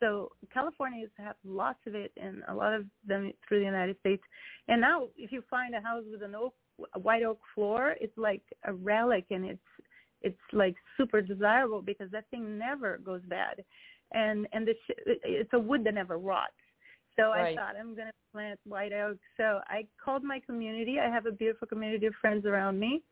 [0.00, 4.22] So California have lots of it, and a lot of them through the United States.
[4.68, 6.54] And now, if you find a house with an oak,
[6.94, 9.60] a white oak floor, it's like a relic, and it's
[10.22, 13.64] it's like super desirable because that thing never goes bad,
[14.12, 16.52] and and the sh- it's a wood that never rots.
[17.16, 17.56] So Right.
[17.56, 19.16] I thought I'm going to plant white oak.
[19.38, 20.98] So I called my community.
[21.00, 23.02] I have a beautiful community of friends around me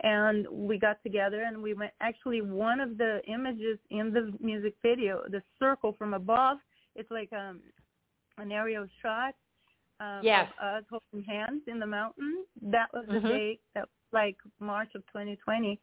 [0.00, 4.74] and we got together and we went actually one of the images in the music
[4.82, 6.58] video the circle from above
[6.94, 7.60] it's like um
[8.38, 9.34] an aerial shot
[10.00, 10.46] um Yes.
[10.60, 12.44] of us holding hands in the mountain.
[12.62, 13.28] That was the Mhm.
[13.28, 15.80] day that was like march of 2020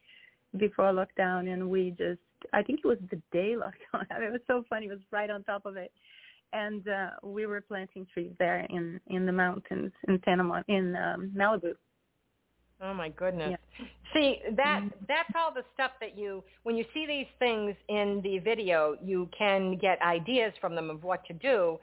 [0.58, 2.19] before lockdown and we just
[2.54, 4.21] i think it was the day lockdown.
[4.21, 4.86] It was so funny.
[4.86, 5.91] It was right on top of it.
[6.54, 11.32] And uh we were planting trees there in in the mountains in Panama in um
[11.36, 11.73] Malibu
[12.84, 13.58] Oh my goodness.
[14.13, 15.08] See, that Mhm.
[15.08, 19.30] that's all the stuff that you when you see these things in the video, you
[19.38, 21.80] can get ideas from them of what to do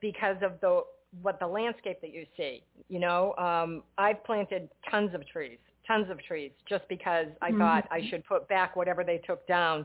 [0.00, 0.84] because of the
[1.22, 2.62] what the landscape that you see.
[2.88, 7.58] You know, um I've planted tons of trees, tons of trees just because I Mhm.
[7.58, 9.84] thought I should put back whatever they took down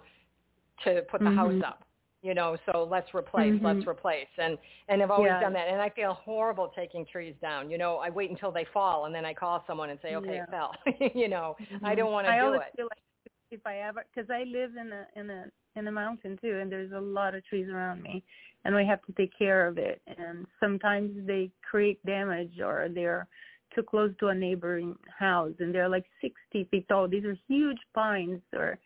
[0.84, 1.36] to put the Mhm.
[1.36, 1.84] house up.
[2.22, 3.64] You know, so let's replace, Mhm.
[3.64, 4.28] let's replace.
[4.38, 4.58] And
[4.90, 5.40] and I've always Yeah.
[5.40, 7.72] done that and I feel horrible taking trees down.
[7.72, 10.36] You know, I wait until they fall and then I call someone and say, "Okay,
[10.36, 10.44] Yeah.
[10.44, 10.76] it fell."
[11.16, 11.98] you know, I Mhm.
[11.98, 12.76] don't want to I do always it.
[12.76, 15.46] feel like if I ever, because I live in a in a
[15.78, 18.22] in a mountain too, and there's a lot of trees around me,
[18.66, 20.02] and we have to take care of it.
[20.08, 23.28] And sometimes they create damage, or they're
[23.74, 27.08] too close to a neighboring house, and they're like 60 feet tall.
[27.08, 28.78] These are huge pines, or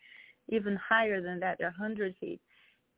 [0.48, 1.58] even higher than that.
[1.58, 2.40] They're 100 feet.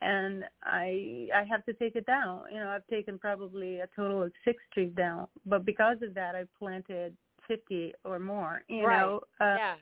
[0.03, 2.43] And I I have to take it down.
[2.53, 6.35] You know, I've taken probably a total of six trees down, but because of that,
[6.35, 7.17] I planted
[7.49, 8.63] 50 or more.
[8.69, 8.99] You Right.
[8.99, 9.77] know, uh, yeah.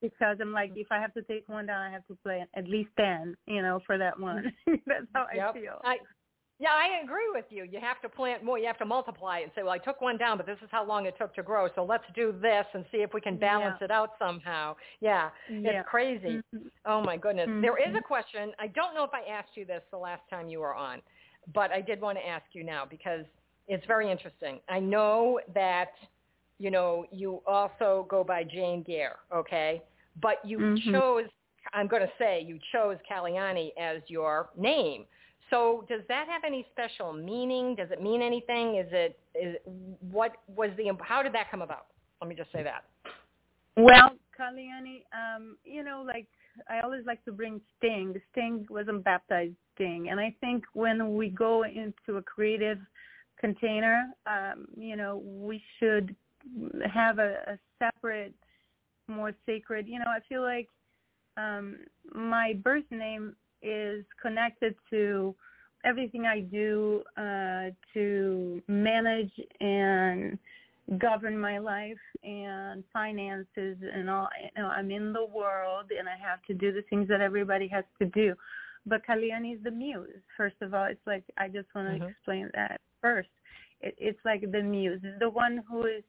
[0.00, 2.68] because I'm like, if I have to take one down, I have to plant at
[2.68, 4.52] least ten, you know, for that one.
[4.86, 5.50] That's how Yep.
[5.50, 5.80] I feel.
[5.84, 5.96] I
[6.62, 7.64] Yeah, I agree with you.
[7.64, 8.56] You have to plant more.
[8.56, 10.68] You have to multiply it and say, well, I took one down, but this is
[10.70, 11.66] how long it took to grow.
[11.74, 13.86] So let's do this and see if we can balance Yeah.
[13.86, 14.76] it out somehow.
[15.00, 15.80] Yeah, Yeah.
[15.80, 16.40] it's crazy.
[16.54, 16.70] Mhm.
[16.84, 17.50] Oh my goodness.
[17.60, 18.54] There is a question.
[18.60, 21.02] I don't know if I asked you this the last time you were on,
[21.52, 23.26] but I did want to ask you now because
[23.66, 24.60] it's very interesting.
[24.68, 25.90] I know that,
[26.60, 29.82] you know, you also go by Jane Gare, okay?
[30.20, 30.92] But you Mhm.
[30.92, 31.28] chose,
[31.72, 35.08] I'm going to say, you chose Kaliyani as your name.
[35.52, 37.74] So does that have any special meaning?
[37.76, 38.76] Does it mean anything?
[38.76, 39.56] Is it, is
[40.10, 41.88] what was the, how did that come about?
[42.22, 42.84] Let me just say that.
[43.76, 46.26] Well, Kaliyani, um, you know, like
[46.70, 48.14] I always like to bring Sting.
[48.32, 52.78] Sting was a baptized Sting, and I think when we go into a creative
[53.38, 56.14] container, um, you know, we should
[56.92, 58.34] have a, a separate,
[59.08, 59.86] more sacred.
[59.88, 60.68] You know, I feel like
[61.36, 61.78] um,
[62.14, 65.34] my birth name is connected to
[65.84, 70.38] everything I do uh, to manage and
[70.98, 76.16] govern my life and finances and all you know i'm in the world and i
[76.16, 78.34] have to do the things that everybody has to do.
[78.84, 80.84] But kaliyani is the muse first of all.
[80.86, 82.08] It's like i just want to Mhm.
[82.08, 83.30] explain that first.
[83.80, 85.00] It, it's like the muse.
[85.04, 86.02] It's the one who is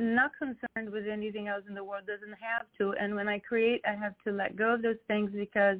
[0.00, 2.94] not concerned with anything else in the world doesn't have to.
[2.98, 5.78] And when i create i have to let go of those things because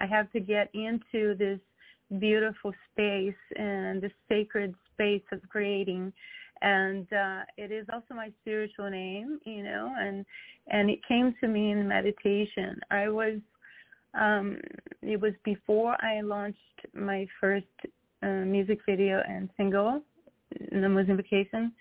[0.00, 1.60] i have to get into this
[2.18, 6.12] beautiful space and this sacred space of creating.
[6.62, 10.26] And uh it is also my spiritual name you know and
[10.68, 12.78] and it came to me in meditation.
[12.90, 13.38] I was
[14.14, 14.58] um
[15.02, 16.58] it was before i launched
[16.92, 17.64] my first
[18.24, 20.02] uh, music video and single
[20.72, 21.72] the Muse Invocation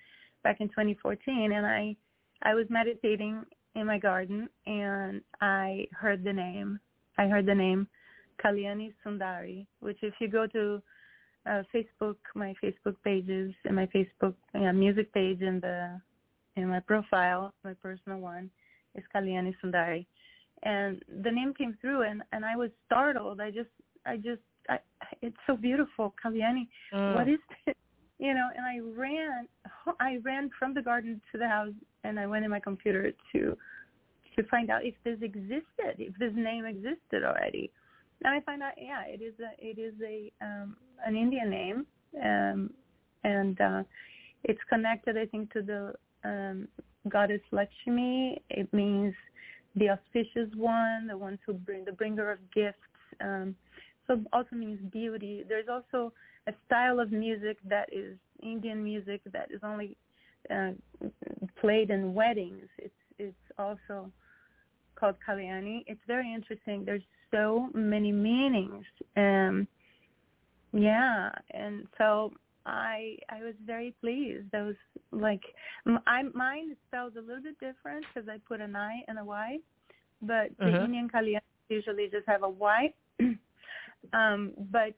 [0.43, 1.95] back in 2014 and i
[2.43, 3.43] i was meditating
[3.75, 6.79] in my garden and i heard the name.
[7.17, 7.87] I heard the name
[8.43, 10.81] kalyani sundari which if you go to
[11.45, 15.99] uh, Facebook, my Facebook pages and my Facebook uh, music page and the
[16.55, 18.49] in my profile, my personal one,
[18.95, 20.05] is Kalyani Sundari,
[20.63, 23.39] and the name came through, and and I was startled.
[23.39, 23.69] I just
[24.05, 24.79] I just I,
[25.21, 26.67] it's so beautiful, Kalyani.
[26.93, 27.15] Mm.
[27.15, 27.75] What is this?
[28.19, 29.47] You know, and I ran
[29.99, 31.73] I ran from the garden to the house,
[32.03, 33.57] and I went in my computer to
[34.35, 37.71] to find out if this existed, if this name existed already
[38.23, 41.85] and I find out, yeah, it is a it is a um, an Indian name,
[42.23, 42.69] um,
[43.23, 43.83] and uh,
[44.43, 45.93] it's connected, I think, to the
[46.23, 46.67] um,
[47.07, 48.41] goddess Lakshmi.
[48.49, 49.13] It means
[49.75, 52.77] the auspicious one, the ones who bring the bringer of gifts.
[53.21, 53.55] Um,
[54.07, 55.43] so also means beauty.
[55.47, 56.11] There's also
[56.47, 59.95] a style of music that is Indian music that is only
[60.49, 60.71] uh,
[61.61, 62.67] played in weddings.
[62.77, 64.11] It's it's also
[64.95, 65.83] called Kalyani.
[65.87, 66.83] It's very interesting.
[66.85, 68.85] There's so many meanings.
[69.15, 69.67] Um,
[70.71, 72.31] yeah, and so
[72.65, 74.53] I I was very pleased.
[74.53, 74.75] I was
[75.11, 75.41] like,
[76.07, 79.23] I mine is spelled a little bit different because I put an I and a
[79.23, 79.57] Y,
[80.21, 80.85] but the Mhm.
[80.85, 82.93] Indian Kalyani usually just have a Y.
[84.13, 84.93] um, but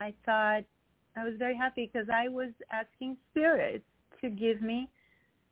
[0.00, 0.64] I thought
[1.16, 3.84] I was very happy because I was asking spirits
[4.20, 4.88] to give me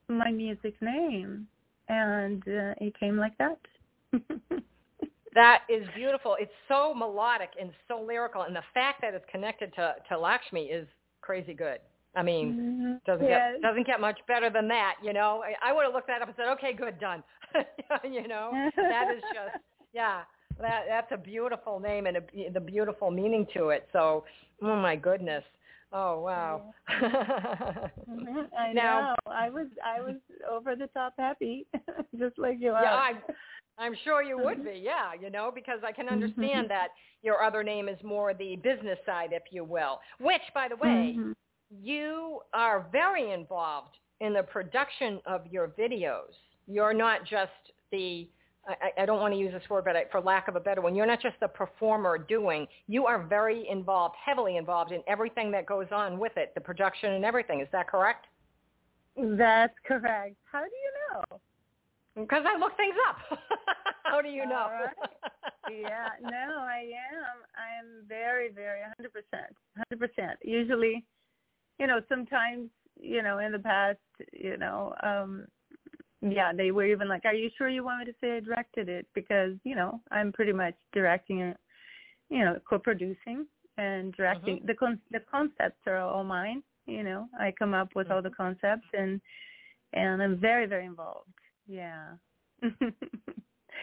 [0.08, 1.46] my music name,
[1.88, 3.58] and uh, it came like that.
[5.34, 6.36] That is beautiful.
[6.38, 10.64] It's so melodic and so lyrical, and the fact that it's connected to to Lakshmi
[10.66, 10.86] is
[11.20, 11.78] crazy good.
[12.14, 13.04] I mean, Mhm.
[13.04, 13.54] doesn't Yes.
[13.54, 14.96] get doesn't get much better than that.
[15.02, 17.22] You know, I, I would have looked that up and said, okay, good, done.
[18.04, 19.56] you know, that is just
[19.92, 20.22] yeah.
[20.60, 23.88] That that's a beautiful name and a, the beautiful meaning to it.
[23.92, 24.24] So,
[24.62, 25.44] oh my goodness.
[25.92, 26.72] Oh wow.
[28.08, 28.48] Mhm.
[28.58, 29.32] I Now- know.
[29.32, 30.16] I was I was
[30.50, 31.66] over the top happy,
[32.18, 32.82] just like you are.
[32.82, 33.12] Yeah, I,
[33.78, 34.80] I'm sure you would be.
[34.82, 36.88] Yeah, you know, because I can understand that
[37.22, 40.00] your other name is more the business side, if you will.
[40.20, 41.34] Which, by the way, Mhm.
[41.70, 46.34] you are very involved in the production of your videos.
[46.66, 48.28] You're not just the
[48.66, 50.80] I, I don't want to use this word, but I, for lack of a better
[50.80, 52.66] one, you're not just the performer doing.
[52.86, 57.12] You are very involved, heavily involved in everything that goes on with it, the production
[57.12, 57.60] and everything.
[57.60, 58.26] Is that correct?
[59.16, 60.36] That's correct.
[60.50, 61.40] How do you know?
[62.14, 63.38] Because I look things up.
[64.04, 64.68] How do you know?
[64.70, 65.10] Right.
[65.80, 67.42] yeah, no, I am.
[67.56, 69.08] I am very, very, 100%.
[69.92, 70.08] 100%.
[70.42, 71.04] Usually,
[71.78, 72.68] you know, sometimes,
[73.00, 73.98] you know, in the past,
[74.32, 75.46] you know, um,
[76.22, 78.88] yeah, they were even like, are you sure you want me to say I directed
[78.88, 79.06] it?
[79.14, 81.56] Because, you know, I'm pretty much directing it,
[82.30, 83.46] you know, co-producing
[83.76, 84.60] and directing.
[84.66, 87.28] The con- the concepts are all mine, you know.
[87.40, 89.20] I come up with all the concepts and
[89.94, 91.28] and I'm very, very involved.
[91.66, 92.14] Yeah.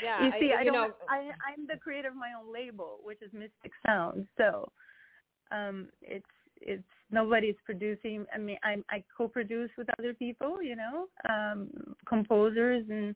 [0.02, 0.74] Yeah, you I- see, you I don't.
[0.74, 1.18] know- I
[1.50, 4.28] I'm the creator of my own label, which is Mystic Sound.
[4.38, 4.72] So,
[5.52, 6.26] um it's
[6.62, 11.70] it's nobody's producing i mean i i co-produce with other people you know um
[12.08, 13.16] composers and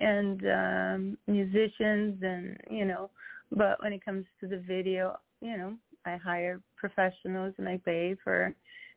[0.00, 3.10] and um musicians and you know
[3.52, 5.74] but when it comes to the video you know
[6.06, 8.54] i hire professionals and i pay for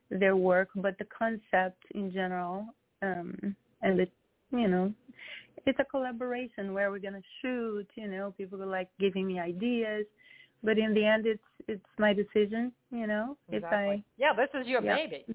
[0.10, 2.66] their work but the concept in general
[3.02, 4.08] um and the
[4.52, 4.92] you know
[5.66, 10.06] it's a collaboration where we're to shoot you know people are like giving me ideas
[10.64, 13.96] but in the end it's it's my decision you know exactly.
[13.96, 14.96] if i yeah this is your yeah.
[14.96, 15.26] baby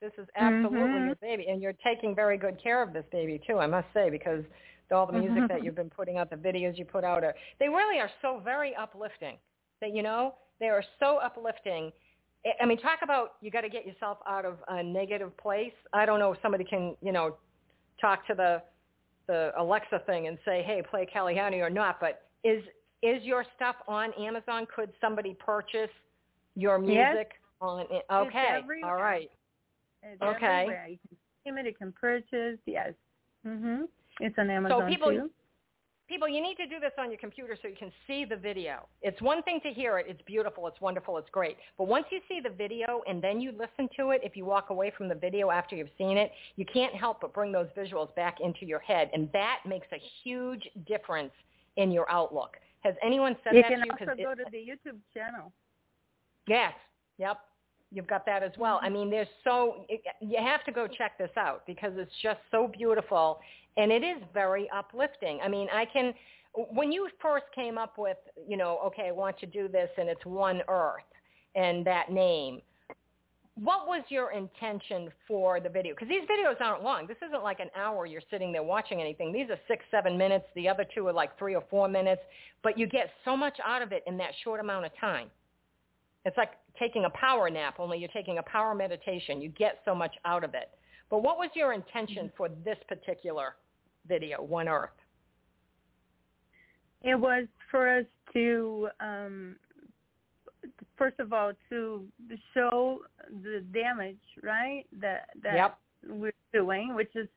[0.00, 1.06] this is absolutely Mhm.
[1.06, 4.10] your baby and you're taking very good care of this baby too i must say
[4.10, 4.44] because
[4.90, 7.68] all the music that you've been putting out the videos you put out are they
[7.68, 9.36] really are so very uplifting
[9.80, 11.92] that you know they are so uplifting
[12.46, 15.72] I- i mean talk about you got to get yourself out of a negative place
[15.92, 17.36] i don't know if somebody can you know
[18.00, 18.62] talk to the
[19.26, 22.62] the alexa thing and say hey play Kaliyani or not but is
[23.02, 25.90] is your stuff on amazon could somebody purchase
[26.56, 27.12] your Yes.
[27.14, 28.04] music on it?
[28.10, 29.30] okay all right
[30.02, 30.46] it's Okay.
[30.46, 30.86] everywhere.
[30.88, 32.92] you can stream it you can purchase yes
[33.46, 33.88] mhm
[34.20, 35.30] it's on amazon so people- too
[36.08, 38.88] people, you need to do this on your computer so you can see the video.
[39.02, 40.06] It's one thing to hear it.
[40.08, 40.66] It's beautiful.
[40.66, 41.18] It's wonderful.
[41.18, 41.58] It's great.
[41.76, 44.70] But once you see the video and then you listen to it, if you walk
[44.70, 48.14] away from the video after you've seen it, you can't help but bring those visuals
[48.14, 49.10] back into your head.
[49.12, 51.32] And that makes a huge difference
[51.76, 52.56] in your outlook.
[52.80, 53.92] Has anyone said you that to you?
[53.98, 55.52] can it- go to the youtube channel
[56.48, 56.72] Yes.
[57.18, 57.38] Yep.
[57.90, 58.80] You've got that as well.
[58.82, 58.94] I mm-hmm.
[58.94, 59.86] mean, there's so
[60.20, 63.40] you have to go check this out because it's just so beautiful
[63.76, 65.40] and it is very uplifting.
[65.42, 66.12] I mean, I can
[66.54, 68.16] when you first came up with,
[68.46, 71.02] you know, okay, I want to do this and it's One Earth
[71.54, 72.60] and that name.
[73.62, 75.94] What was your intention for the video?
[75.94, 77.08] Because these videos aren't long.
[77.08, 79.32] This isn't like an hour you're sitting there watching anything.
[79.32, 80.44] These are six, seven minutes.
[80.54, 82.22] The other two are like three or four minutes.
[82.62, 85.28] But you get so much out of it in that short amount of time.
[86.24, 89.40] It's like taking a power nap, only you're taking a power meditation.
[89.40, 90.70] You get so much out of it.
[91.10, 93.56] But what was your intention for this particular
[94.06, 94.90] video, One Earth?
[97.02, 99.56] it was for us to um
[100.98, 102.04] first of all to
[102.54, 102.98] show
[103.44, 105.78] the damage right that that Yep.
[106.08, 107.28] we're doing which is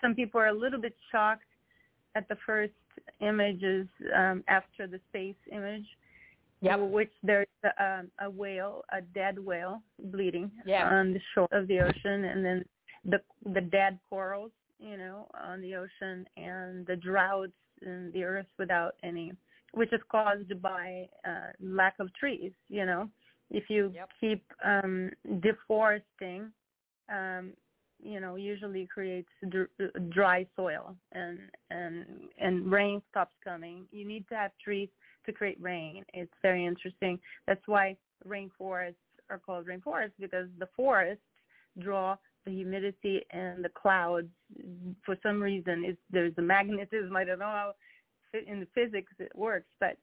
[0.00, 1.44] some people are a little bit shocked
[2.14, 2.72] at the first
[3.20, 3.86] images
[4.16, 5.86] um after the space image
[6.62, 6.78] Yep.
[6.90, 10.88] which there's a, um, a whale a dead whale bleeding Yeah.
[10.88, 12.64] on the shore of the ocean and then
[13.04, 13.20] the
[13.52, 17.52] the dead corals you know on the ocean and the droughts
[17.84, 19.32] and the earth without any
[19.72, 23.08] which is caused by uh, lack of trees you know?
[23.50, 24.08] If you Yep.
[24.20, 25.10] keep um
[25.40, 26.50] deforesting
[27.12, 27.52] um
[28.02, 29.70] you know usually creates dr-
[30.10, 31.38] dry soil and
[31.70, 32.04] and
[32.38, 33.86] and rain stops coming.
[33.90, 34.88] You need to have trees
[35.26, 36.04] to create rain.
[36.14, 37.18] It's very interesting.
[37.46, 37.96] That's why
[38.26, 38.94] rainforests
[39.30, 41.22] are called rainforests because the forests
[41.78, 44.28] draw the humidity and the clouds.
[45.04, 47.14] For some reason it's there's a magnetism.
[47.16, 47.72] I don't know how
[48.34, 49.68] in the physics it works.
[49.80, 49.96] But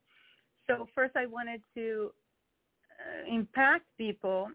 [0.69, 2.11] so first i wanted to
[2.99, 4.47] uh, impact people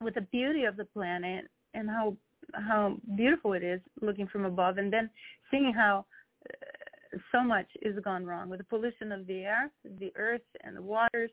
[0.00, 2.16] with the beauty of the planet and how
[2.54, 5.10] how beautiful it is looking from above and then
[5.50, 6.04] seeing how
[6.48, 10.76] uh, so much is gone wrong with the pollution of the air the earth and
[10.76, 11.30] the waters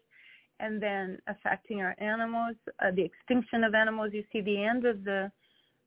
[0.59, 4.11] and then affecting our animals uh, the extinction of animals.
[4.13, 5.31] You see the end of the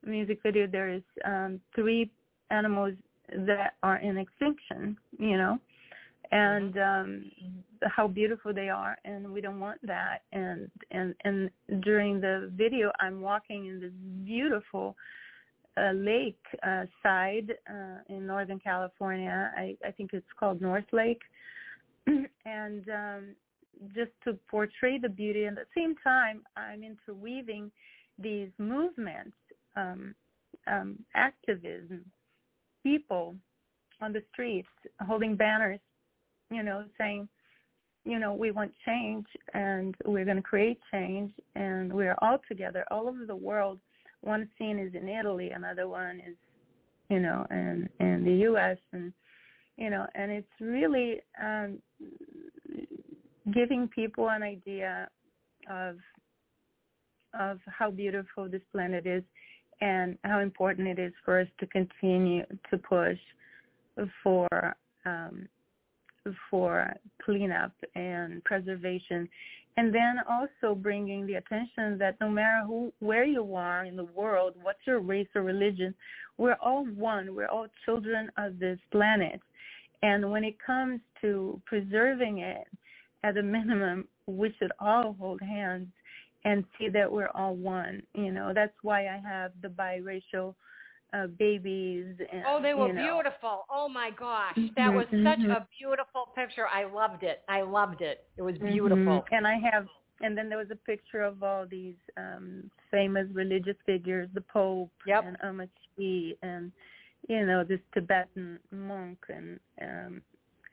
[0.05, 2.11] music video there is um three
[2.51, 2.95] animals
[3.47, 5.59] that are in extinction you know?
[6.31, 7.31] And um
[7.85, 10.23] how beautiful they are and we don't want that.
[10.33, 11.51] And and and
[11.83, 13.93] during the video i'm walking in this
[14.25, 14.97] beautiful
[15.77, 19.53] uh, lake uh, side uh, in northern california.
[19.57, 21.23] I i think it's called north lake.
[22.47, 23.25] And um
[23.95, 27.71] just to portray the beauty and at the same time i'm interweaving
[28.19, 29.37] these movements
[29.77, 30.15] um
[30.67, 32.05] um activism
[32.89, 33.35] people
[34.01, 34.69] on the streets
[35.07, 35.81] holding banners
[36.51, 37.29] you know saying
[38.05, 42.85] you know we want change and we're going to create change and we're all together
[42.91, 43.79] all over the world.
[44.23, 46.37] One scene is in italy another one is
[47.11, 49.13] you know in in the us and
[49.77, 51.79] you know and it's really um
[53.59, 55.09] giving people an idea
[55.71, 55.97] of
[57.39, 59.23] of how beautiful this planet is
[59.81, 63.19] and how important it is for us to continue to push
[64.23, 64.49] for
[65.05, 65.49] um,
[66.51, 66.93] for
[67.25, 69.29] cleanup and preservation,
[69.77, 74.05] and then also bringing the attention that no matter who where you are in the
[74.05, 75.95] world, what's your race or religion,
[76.37, 77.35] we're all one.
[77.35, 79.41] We're all children of this planet,
[80.03, 82.67] and when it comes to preserving it,
[83.25, 85.89] at a minimum, we should all hold hands
[86.49, 88.03] and see that we're all one.
[88.15, 90.55] You know, that's why I have the biracial
[91.15, 92.07] uh, babies.
[92.33, 93.03] And, oh, they were you know.
[93.17, 93.65] beautiful.
[93.71, 96.67] Oh my gosh, that was Mhm, such a beautiful picture.
[96.67, 97.43] I loved it.
[97.49, 98.27] I loved it.
[98.39, 98.67] It was Mhm.
[98.73, 99.25] beautiful.
[99.31, 99.87] And I have,
[100.21, 104.91] and then there was a picture of all these um famous religious figures, the Pope
[105.07, 105.25] Yep.
[105.25, 106.73] and Ammachi, and
[107.29, 110.23] you know this Tibetan monk, and um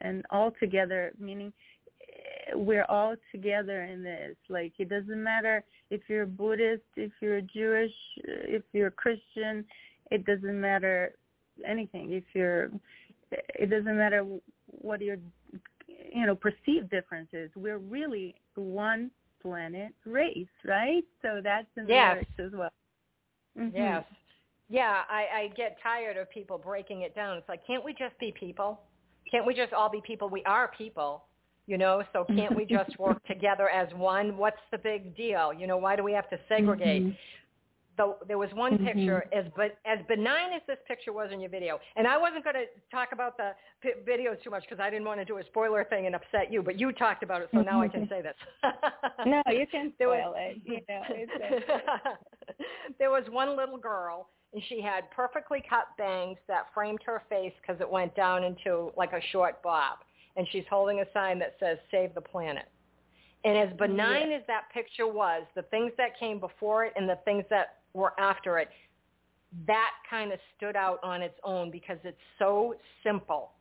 [0.02, 1.52] and all together, meaning
[2.54, 4.36] we're all together in this.
[4.50, 9.66] Like it doesn't matter if you're Buddhist, if you're Jewish, if you're Christian,
[10.12, 11.14] it doesn't matter
[11.68, 12.12] anything.
[12.12, 12.70] If you're,
[13.32, 14.26] it doesn't matter
[14.68, 15.18] what your
[15.88, 17.50] you know perceived differences.
[17.56, 21.04] We're really one planet race, right?
[21.22, 22.14] So that's in the Yes.
[22.16, 22.72] lyrics as well.
[23.58, 23.72] Mhm.
[23.74, 24.04] Yes.
[24.68, 27.38] Yeah, I, I get tired of people breaking it down.
[27.38, 28.82] It's like, can't we just be people?
[29.30, 30.28] Can't we just all be people?
[30.28, 31.26] We are people,
[31.68, 34.38] you know, so can't we just work together as one?
[34.38, 35.52] What's the big deal?
[35.54, 37.04] You know, why do we have to segregate?
[37.04, 37.18] Mhm.
[37.98, 38.86] Though there was one Mhm.
[38.88, 42.44] picture as but as benign as this picture was in your video, and I wasn't
[42.44, 45.38] going to talk about the p- videos too much because I didn't want to do
[45.38, 48.06] a spoiler thing and upset you, but you talked about it, so now I can
[48.10, 48.36] say this.
[49.26, 50.58] No, you can There was- spoil it.
[50.66, 51.64] You know, okay.
[53.00, 57.54] there was one little girl, and she had perfectly cut bangs that framed her face
[57.62, 60.00] because it went down into like a short bob,
[60.36, 62.66] and she's holding a sign that says "Save the Planet."
[63.44, 67.20] And as benign as that picture was, the things that came before it and the
[67.26, 68.70] things that were after it,
[69.68, 73.52] that kind of stood out on its own because it's so simple.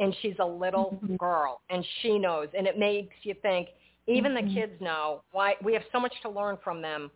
[0.00, 1.18] And she's a little Mhm.
[1.18, 3.70] girl, and she knows, and it makes you think.
[4.06, 7.10] Even the kids know why we have so much to learn from them.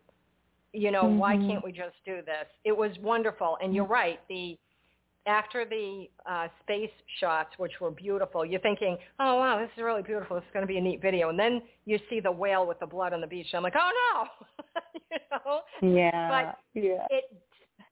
[0.73, 1.47] You know, why Mhm.
[1.47, 2.47] can't we just do this?
[2.63, 4.19] It was wonderful, and you're right.
[4.27, 4.57] The
[5.25, 10.01] after the uh, space shots, which were beautiful, you're thinking, oh, wow, this is really
[10.01, 10.35] beautiful.
[10.35, 11.29] This is going to be a neat video.
[11.29, 13.47] And then you see the whale with the blood on the beach.
[13.53, 14.81] And I'm like, oh, no.
[15.11, 15.61] you know,
[15.97, 17.05] Yeah, But yeah.
[17.09, 17.25] it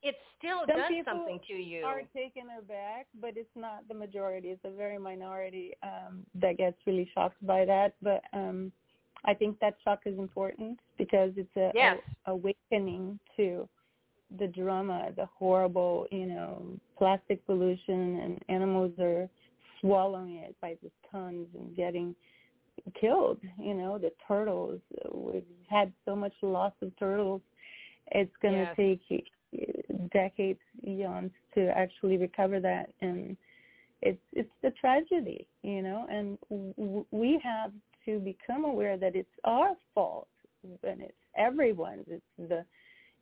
[0.04, 1.84] it still Some does people something to you.
[1.86, 4.50] Are taken aback, but it's not the majority.
[4.50, 7.94] It's a very minority um, that gets really shocked by that.
[8.02, 8.72] But um,
[9.26, 12.00] I think that shock is important because it's a, Yes.
[12.26, 13.70] a awakening to
[14.40, 16.64] the drama, the horrible, you know,
[16.98, 19.30] plastic pollution, and animals are
[19.80, 22.16] swallowing it by the tons and getting
[23.00, 23.40] killed.
[23.60, 24.80] You know, the turtles.
[25.14, 27.42] We've had so much loss of turtles.
[28.12, 29.02] It's going to take
[29.54, 33.36] uh, decades, eons to actually recover that, and
[34.02, 36.06] it's it's the tragedy, you know.
[36.10, 37.72] And w- we have
[38.06, 40.28] to become aware that it's our fault,
[40.64, 42.06] and it's everyone's.
[42.08, 42.66] It's the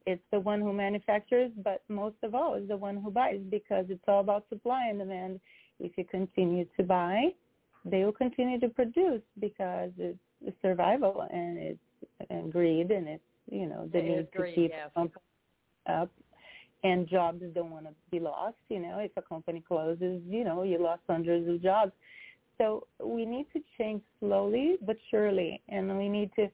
[0.06, 3.86] it's the one who manufactures, but most of all is the one who buys because
[3.90, 5.40] it's all about supply and demand.
[5.80, 7.30] If you continue to buy,
[7.86, 10.18] they will continue to produce because it's,
[10.62, 11.80] survival and it's
[12.30, 14.90] and greed and it's you know the It need greed, to keep yes.
[14.96, 15.22] company
[15.88, 16.10] up
[16.84, 20.64] and jobs don't want to be lost you know if a company closes you know
[20.64, 21.92] you lost hundreds of jobs
[22.58, 26.50] so we need to change slowly but surely and we need to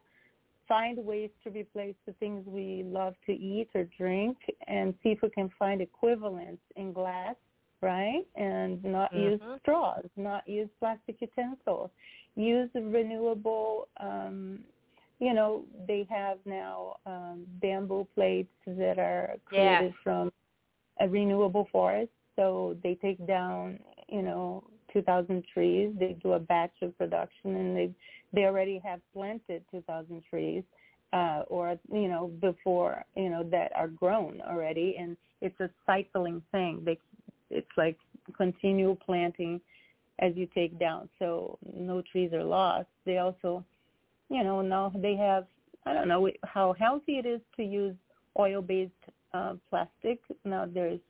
[0.68, 4.38] find ways to replace the things we love to eat or drink
[4.68, 7.36] and see if we can find equivalents in glass
[7.82, 9.60] right and not use Mhm.
[9.60, 11.92] straws not use plastic utensils
[12.36, 14.64] use renewable um
[15.20, 20.02] you know they have now um bamboo plates that are created Yes.
[20.04, 20.32] from
[21.00, 24.64] a renewable forest so they take down you know
[24.96, 25.94] 2000 trees.
[26.00, 27.92] They do a batch of production and they
[28.34, 30.64] they already have planted 2000 trees
[31.14, 34.96] uh or you know before you know that are grown already.
[34.98, 36.82] And it's a cycling thing.
[36.86, 36.98] They
[37.50, 37.98] it's like
[38.36, 39.60] continual planting
[40.20, 41.10] as you take down.
[41.20, 42.88] So no trees are lost.
[43.06, 43.64] They also
[44.30, 45.46] you know now they have
[45.86, 47.96] i don't know how healthy it is to use
[48.40, 48.92] oil based
[49.34, 50.20] uh plastic.
[50.46, 51.02] Now there's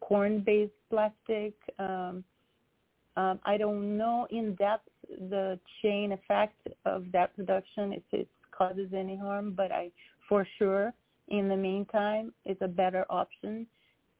[0.00, 2.24] corn based plastic um
[3.16, 8.88] um, I don't know in depth the chain effect of that production if it causes
[8.94, 9.90] any harm, but I
[10.28, 10.92] for sure
[11.28, 13.66] in the meantime it's a better option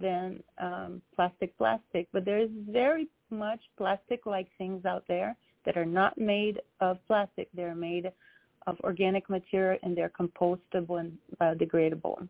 [0.00, 2.08] than um, plastic plastic.
[2.12, 7.48] But there is very much plastic-like things out there that are not made of plastic.
[7.54, 8.12] They're made
[8.66, 12.28] of organic material and they're compostable and biodegradable.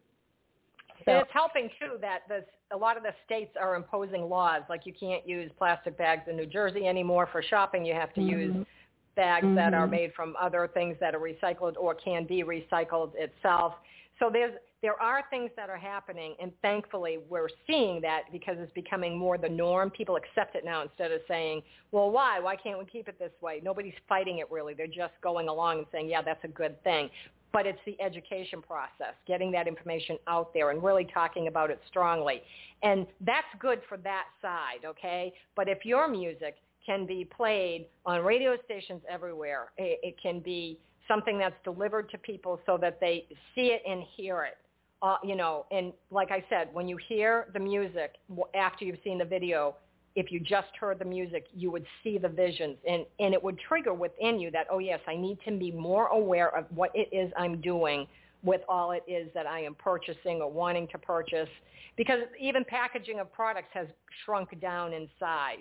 [1.06, 4.86] And it's helping too that this, a lot of the states are imposing laws like
[4.86, 7.84] you can't use plastic bags in New Jersey anymore for shopping.
[7.84, 8.66] You have to use Mhm.
[9.14, 9.90] bags that are Mhm.
[9.90, 13.76] made from other things that are recycled or can be recycled itself.
[14.18, 18.72] So there's there are things that are happening, and thankfully we're seeing that because it's
[18.72, 19.90] becoming more the norm.
[19.90, 22.38] People accept it now instead of saying, "Well, why?
[22.38, 24.74] Why can't we keep it this way?" Nobody's fighting it really.
[24.74, 27.10] They're just going along and saying, "Yeah, that's a good thing."
[27.52, 31.80] But it's the education process, getting that information out there and really talking about it
[31.88, 32.42] strongly.
[32.82, 35.32] And that's good for that side, okay?
[35.54, 40.78] But if your music can be played on radio stations everywhere, it, it can be
[41.08, 44.58] something that's delivered to people so that they see it and hear it.
[45.02, 48.14] Uh, you know, and like I said, when you hear the music
[48.54, 49.76] after you've seen the video,
[50.16, 53.58] if you just heard the music, you would see the visions and, and it would
[53.68, 57.08] trigger within you that, oh yes, I need to be more aware of what it
[57.12, 58.06] is I'm doing
[58.42, 61.48] with all it is that I am purchasing or wanting to purchase.
[61.96, 63.88] Because even packaging of products has
[64.24, 65.58] shrunk down in size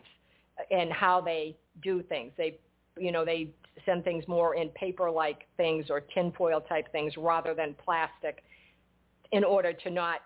[0.71, 2.31] and how they do things.
[2.37, 2.57] They,
[2.97, 3.49] you know, they
[3.85, 8.41] send things more in paper-like things or tinfoil type things rather than plastic
[9.33, 10.21] in order to not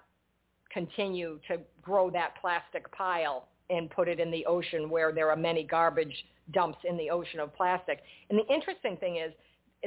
[0.71, 5.35] continue to grow that plastic pile and put it in the ocean where there are
[5.35, 7.99] many garbage dumps in the ocean of plastic.
[8.29, 9.33] And the interesting thing is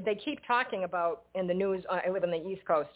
[0.04, 2.90] they keep talking about in the news, uh, I live in the East Coast,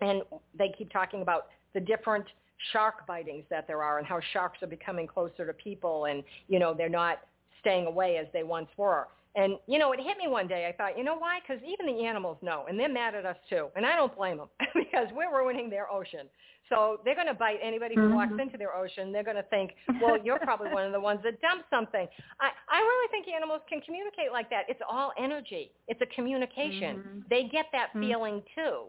[0.00, 0.22] and
[0.56, 2.26] they keep talking about the different
[2.72, 6.58] shark bitings that there are and how sharks are becoming closer to people and, you
[6.58, 7.18] know, they're not
[7.60, 9.08] staying away as they once were.
[9.36, 10.66] And, you know, it hit me one day.
[10.68, 11.40] I thought, you know why?
[11.40, 13.68] Because even the animals know, and they're mad at us too.
[13.74, 16.28] And I don't blame them because we're ruining their ocean.
[16.68, 18.14] So they're going to bite anybody who mm-hmm.
[18.14, 19.12] walks into their ocean.
[19.12, 22.06] They're going to think, well, you're probably one of the ones that dumped something.
[22.40, 24.64] I, I really think animals can communicate like that.
[24.68, 25.72] It's all energy.
[25.88, 26.96] It's a communication.
[26.96, 27.18] Mm-hmm.
[27.28, 28.00] They get that mm-hmm.
[28.00, 28.86] feeling too.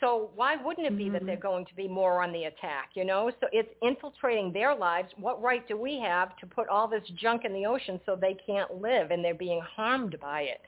[0.00, 1.12] So why wouldn't it be mm-hmm.
[1.12, 3.30] that they're going to be more on the attack, you know?
[3.40, 5.08] So it's infiltrating their lives.
[5.18, 8.36] What right do we have to put all this junk in the ocean so they
[8.46, 10.60] can't live and they're being harmed by it?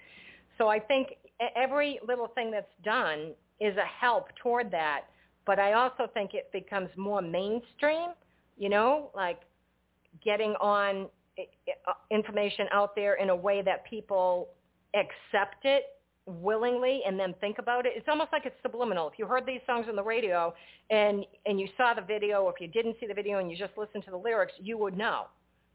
[0.59, 1.09] So I think
[1.57, 5.03] every little thing that's done is a help toward that.
[5.47, 8.11] But I also think it becomes more mainstream,
[8.59, 9.41] you know, like
[10.22, 11.09] getting on
[11.39, 14.49] uh, information out there in a way that people
[14.95, 15.85] accept it
[16.27, 17.93] willingly and then think about it.
[17.97, 19.09] It's almost like it's subliminal.
[19.09, 20.55] If you heard these songs on the radio
[20.91, 23.57] and and you saw the video, or if you didn't see the video and you
[23.57, 25.27] just listened to the lyrics, you would know,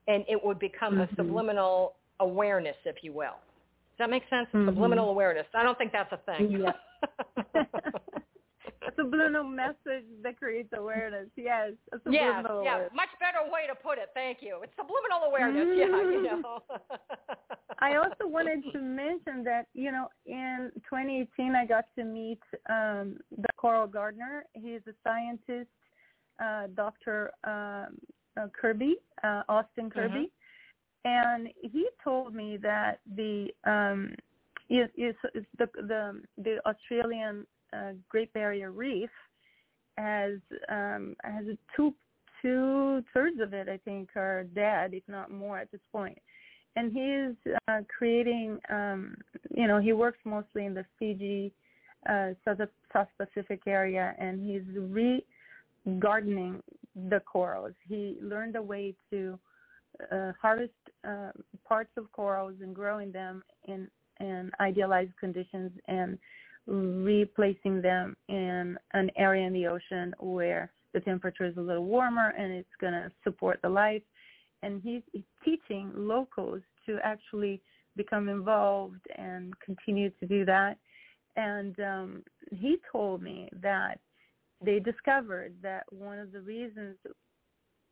[0.07, 1.13] and it would become mm-hmm.
[1.13, 3.37] a subliminal awareness, if you will.
[3.97, 4.47] Does that make sense?
[4.53, 4.69] Mm-hmm.
[4.69, 5.45] Subliminal awareness.
[5.53, 6.51] I don't think that's a thing.
[6.51, 7.63] Yeah.
[8.95, 11.27] subliminal message that creates awareness.
[11.35, 14.09] Yes, a subliminal yes, yeah, much better way to put it.
[14.13, 14.59] Thank you.
[14.63, 15.67] It's subliminal awareness.
[15.67, 15.79] Mm-hmm.
[15.79, 16.63] Yeah, you know.
[17.79, 23.17] I also wanted to mention that you know in 2018 I got to meet um,
[23.31, 24.45] the coral gardener.
[24.53, 25.69] He's a scientist,
[26.43, 27.31] uh, Dr.
[27.43, 27.97] Um,
[28.39, 30.29] uh, Kerby, uh, Austin Kerby,
[31.05, 31.05] mm-hmm.
[31.05, 34.13] and he told me that the um,
[34.69, 35.15] is, is
[35.57, 39.09] the the the Australian uh, Great Barrier Reef
[39.97, 40.33] has
[40.69, 41.45] um, has
[41.75, 41.93] two
[42.41, 46.17] two thirds of it, I think, are dead, if not more, at this point.
[46.75, 49.15] And he's uh, creating, um,
[49.55, 51.51] you know, he works mostly in the Fiji,
[52.07, 52.59] uh, South,
[52.93, 56.61] South Pacific area, and he's re-gardening
[57.09, 57.73] the corals.
[57.87, 59.39] He learned a way to
[60.11, 60.73] uh, harvest
[61.07, 61.31] uh,
[61.67, 63.87] parts of corals and growing them in,
[64.19, 66.19] in idealized conditions and
[66.67, 72.33] replacing them in an area in the ocean where the temperature is a little warmer
[72.37, 74.01] and it's going to support the life.
[74.63, 77.61] And he's, he's teaching locals to actually
[77.95, 80.77] become involved and continue to do that.
[81.35, 83.99] And um, he told me that
[84.63, 86.97] they discovered that one of the reasons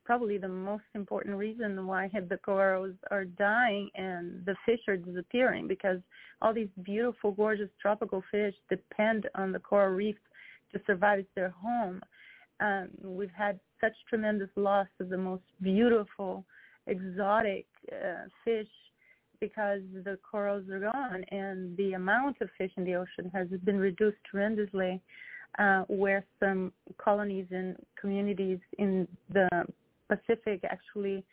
[0.06, 5.68] probably the most important reason why the corals are dying and the fish are disappearing
[5.68, 6.00] because
[6.42, 10.16] all these beautiful, gorgeous tropical fish depend on the coral reef
[10.72, 11.20] to survive.
[11.20, 12.02] It's their home.
[12.60, 16.46] Um, we've had such tremendous loss of the most beautiful,
[16.88, 18.68] exotic uh, fish
[19.42, 23.78] because the corals are gone and the amount of fish in the ocean has been
[23.78, 25.02] reduced tremendously
[25.60, 29.50] uh, where some colonies and communities in the
[30.10, 31.24] Pacific actually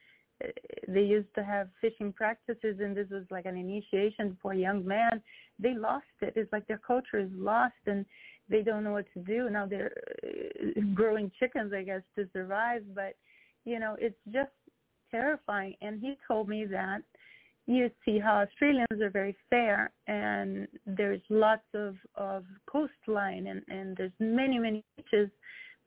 [0.42, 0.48] uh,
[0.88, 4.84] they used to have fishing practices and this was like an initiation for a young
[4.84, 5.22] man.
[5.58, 6.34] They lost it.
[6.36, 8.04] It's like their culture is lost and
[8.48, 9.50] they don't know what to do.
[9.50, 9.92] Now they're
[10.24, 12.82] uh, growing chickens i guess to survive.
[12.94, 13.16] But
[13.64, 14.50] you know it's just
[15.10, 15.74] terrifying.
[15.80, 17.02] And he told me that
[17.66, 23.96] you see how australians are very fair and there's lots of of coastline and and
[23.96, 25.30] there's many many beaches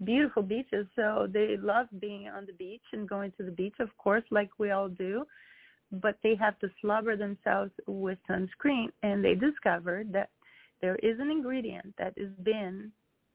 [0.04, 0.88] beautiful beaches.
[0.96, 4.50] So they love being on the beach and going to the beach, of course, like
[4.58, 5.26] we all do.
[5.92, 8.88] But they have to slobber themselves with sunscreen.
[9.04, 10.30] And they discovered that
[10.82, 12.92] there is an ingredient that is been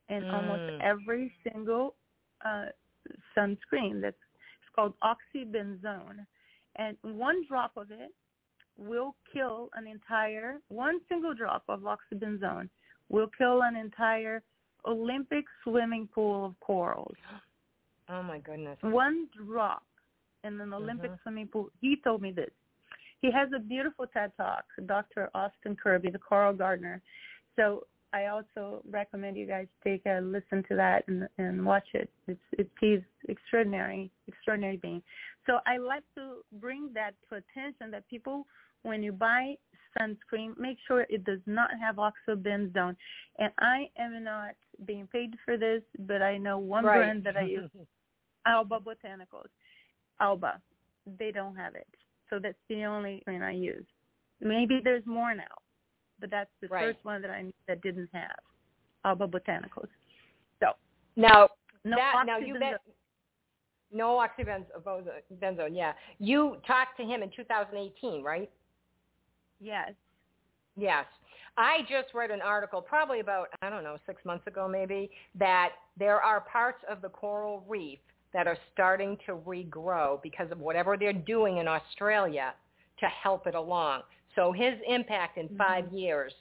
[0.08, 0.32] in mm.
[0.32, 1.94] almost every single
[2.44, 2.66] uh,
[3.36, 4.00] sunscreen.
[4.00, 6.26] That's it's called oxybenzone.
[6.76, 8.12] And one drop of it
[8.76, 12.68] will kill an entire, one single drop of oxybenzone
[13.08, 14.42] will kill an entire
[14.86, 17.16] Olympic swimming pool of corals.
[18.12, 18.76] Oh my goodness.
[18.80, 19.84] One drop
[20.42, 21.22] in an Olympic Mhm.
[21.22, 21.70] swimming pool.
[21.80, 22.50] He told me this.
[23.20, 25.30] He has a beautiful TED Talk, Dr.
[25.32, 27.00] Austin Kerby, the coral gardener.
[27.54, 32.10] So I also recommend you guys take a listen to that and, and watch it.
[32.26, 35.02] It's it's he's extraordinary, extraordinary being.
[35.46, 38.46] So I like to bring that to attention that people,
[38.82, 39.56] when you buy
[39.98, 42.96] sunscreen, make sure it does not have oxybenzone.
[43.38, 44.54] And I am not
[44.86, 46.98] being paid for this, but I know one right.
[46.98, 47.70] brand that I use,
[48.46, 49.48] Alba Botanicals.
[50.20, 50.60] Alba,
[51.18, 51.88] they don't have it.
[52.28, 53.84] So that's the only brand I use.
[54.40, 55.44] Maybe there's more now,
[56.20, 56.94] but that's the Right.
[56.94, 58.38] first one that I that didn't have
[59.04, 59.88] Alba Botanicals.
[60.60, 60.72] So
[61.16, 61.48] now
[61.84, 62.80] no that now you bet
[63.92, 65.70] no oxybenzone.
[65.72, 68.50] Yeah, you talked to him in 2018, right?
[69.60, 69.92] Yes.
[70.76, 71.04] Yes.
[71.56, 75.70] I just read an article probably about, I don't know, six months ago maybe, that
[75.98, 77.98] there are parts of the coral reef
[78.32, 82.54] that are starting to regrow because of whatever they're doing in Australia
[83.00, 84.02] to help it along.
[84.36, 85.96] So his impact in 5 mm-hmm.
[85.96, 86.32] years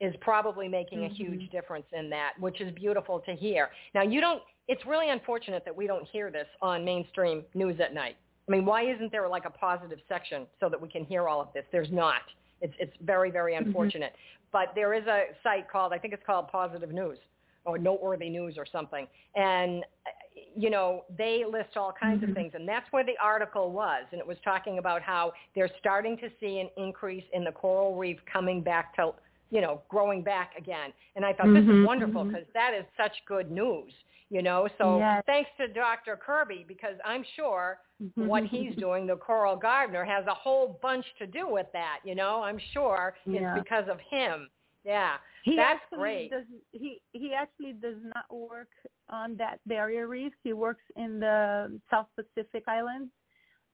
[0.00, 1.56] is probably making a huge mm-hmm.
[1.56, 3.70] difference in that, which is beautiful to hear.
[3.94, 7.94] Now you don't, it's really unfortunate that we don't hear this on mainstream news at
[7.94, 8.16] night.
[8.48, 11.40] I mean, why isn't there like a positive section so that we can hear all
[11.40, 11.64] of this?
[11.70, 12.22] There's not.
[12.60, 14.14] It's it's very very unfortunate.
[14.52, 17.18] But there is a site called I think it's called Positive News
[17.64, 20.10] or Noteworthy News or something, and uh,
[20.56, 24.20] you know they list all kinds of things, and that's where the article was, and
[24.20, 28.18] it was talking about how they're starting to see an increase in the coral reef
[28.32, 29.12] coming back to
[29.50, 32.84] you know growing back again, and I thought this is Mhm, wonderful because that is
[32.96, 33.92] such good news.
[34.30, 35.22] You know, so Yes.
[35.26, 36.16] thanks to Dr.
[36.16, 37.78] Kerby because I'm sure
[38.14, 42.00] what he's doing, the Coral Gardener, has a whole bunch to do with that.
[42.04, 43.54] You know, I'm sure Yeah.
[43.54, 44.48] it's because of him.
[44.84, 46.30] Yeah, He that's great.
[46.30, 48.70] Does, he he actually does not work
[49.10, 50.32] on that barrier reef.
[50.44, 53.10] He works in the South Pacific Islands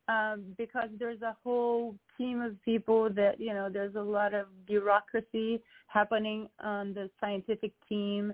[0.08, 3.68] um, because there's a whole team of people that you know.
[3.68, 8.32] There's a lot of bureaucracy happening on the scientific team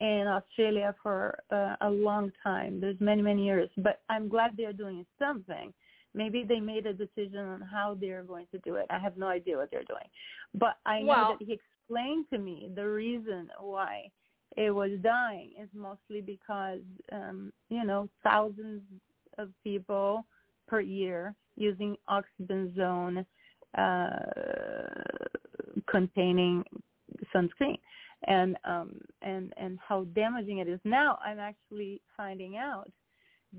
[0.00, 2.80] in Australia for uh, a long time.
[2.80, 5.72] There's many many years, but I'm glad they're doing something.
[6.14, 8.86] Maybe they made a decision on how they're going to do it.
[8.90, 10.08] I have no idea what they're doing,
[10.54, 14.10] but I know Well- that he explained to me the reason why
[14.56, 16.80] it was dying is mostly because
[17.12, 18.82] um, you know thousands
[19.38, 20.24] of people
[20.66, 23.24] per year using oxybenzone
[23.76, 24.08] uh,
[25.88, 26.64] containing
[27.34, 27.78] sunscreen
[28.26, 32.90] and um and and how damaging it is now i'm actually finding out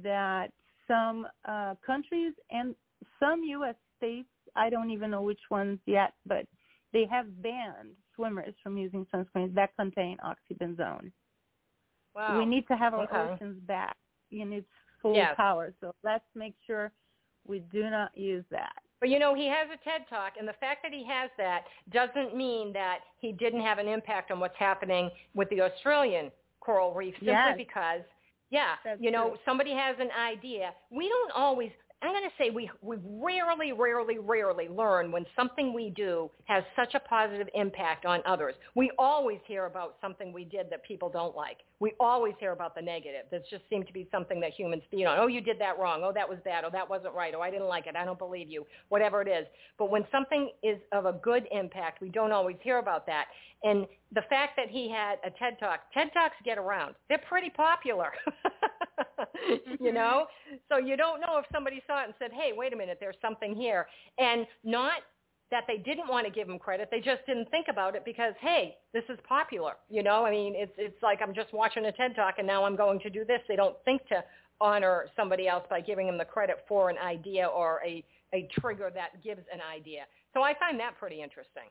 [0.03, 0.51] that
[0.87, 2.75] some uh countries and
[3.19, 6.45] some us states i don't even know which ones yet but
[6.93, 11.11] they have banned swimmers from using sunscreens that contain oxybenzone
[12.15, 12.37] Wow.
[12.39, 13.33] we need to have our Okay.
[13.33, 13.97] oceans back
[14.31, 14.67] in its
[15.01, 15.35] full Yes.
[15.37, 16.91] power so let's make sure
[17.47, 20.53] we do not use that But you know, he has a TED Talk, and the
[20.61, 24.55] fact that he has that doesn't mean that he didn't have an impact on what's
[24.57, 27.57] happening with the Australian coral reef simply Yes.
[27.57, 28.01] because,
[28.51, 29.37] yeah, That's you know, true.
[29.43, 30.71] somebody has an idea.
[30.91, 31.71] We don't always.
[32.03, 36.63] I'm going to say we we rarely, rarely, rarely learn when something we do has
[36.75, 38.55] such a positive impact on others.
[38.75, 41.57] We always hear about something we did that people don't like.
[41.79, 43.25] We always hear about the negative.
[43.31, 45.19] That just seemed to be something that humans feed on.
[45.19, 46.01] Oh, you did that wrong.
[46.03, 46.63] Oh, that was bad.
[46.65, 47.33] Oh, that wasn't right.
[47.35, 47.95] Oh, I didn't like it.
[47.95, 48.65] I don't believe you.
[48.89, 49.45] Whatever it is.
[49.77, 53.25] But when something is of a good impact, we don't always hear about that.
[53.63, 56.95] And the fact that he had a TED Talk, TED Talks get around.
[57.09, 58.11] They're pretty popular.
[59.49, 59.93] you mm-hmm.
[59.93, 60.25] know?
[60.69, 63.15] So you don't know if somebody saw it and said, hey, wait a minute, there's
[63.21, 63.87] something here.
[64.17, 65.01] And not
[65.51, 66.87] that they didn't want to give him credit.
[66.89, 69.73] They just didn't think about it because, hey, this is popular.
[69.89, 72.63] You know, I mean, it's it's like I'm just watching a TED talk and now
[72.63, 73.41] I'm going to do this.
[73.47, 74.23] They don't think to
[74.61, 78.89] honor somebody else by giving them the credit for an idea or a a trigger
[78.95, 80.03] that gives an idea.
[80.33, 81.67] So I find that pretty interesting.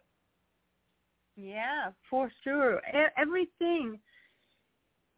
[1.37, 2.83] Yeah, for sure.
[3.17, 3.99] Everything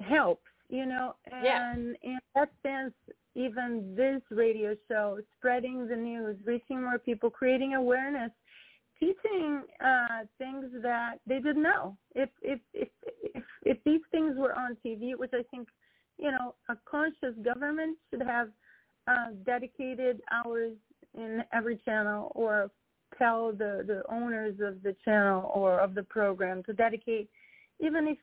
[0.00, 2.12] helps, you know, and Yeah.
[2.12, 2.94] in that sense,
[3.34, 8.32] even this radio show, spreading the news, reaching more people, creating awareness,
[8.98, 11.96] teaching uh, things that they didn't know.
[12.14, 12.88] If if if
[13.34, 15.68] if if these things were on TV, which I think,
[16.18, 18.48] you know, a conscious government should have
[19.06, 20.72] uh, dedicated hours
[21.14, 22.70] in every channel or
[23.18, 27.28] tell the, the owners of the channel or of the program to dedicate
[27.78, 28.16] even if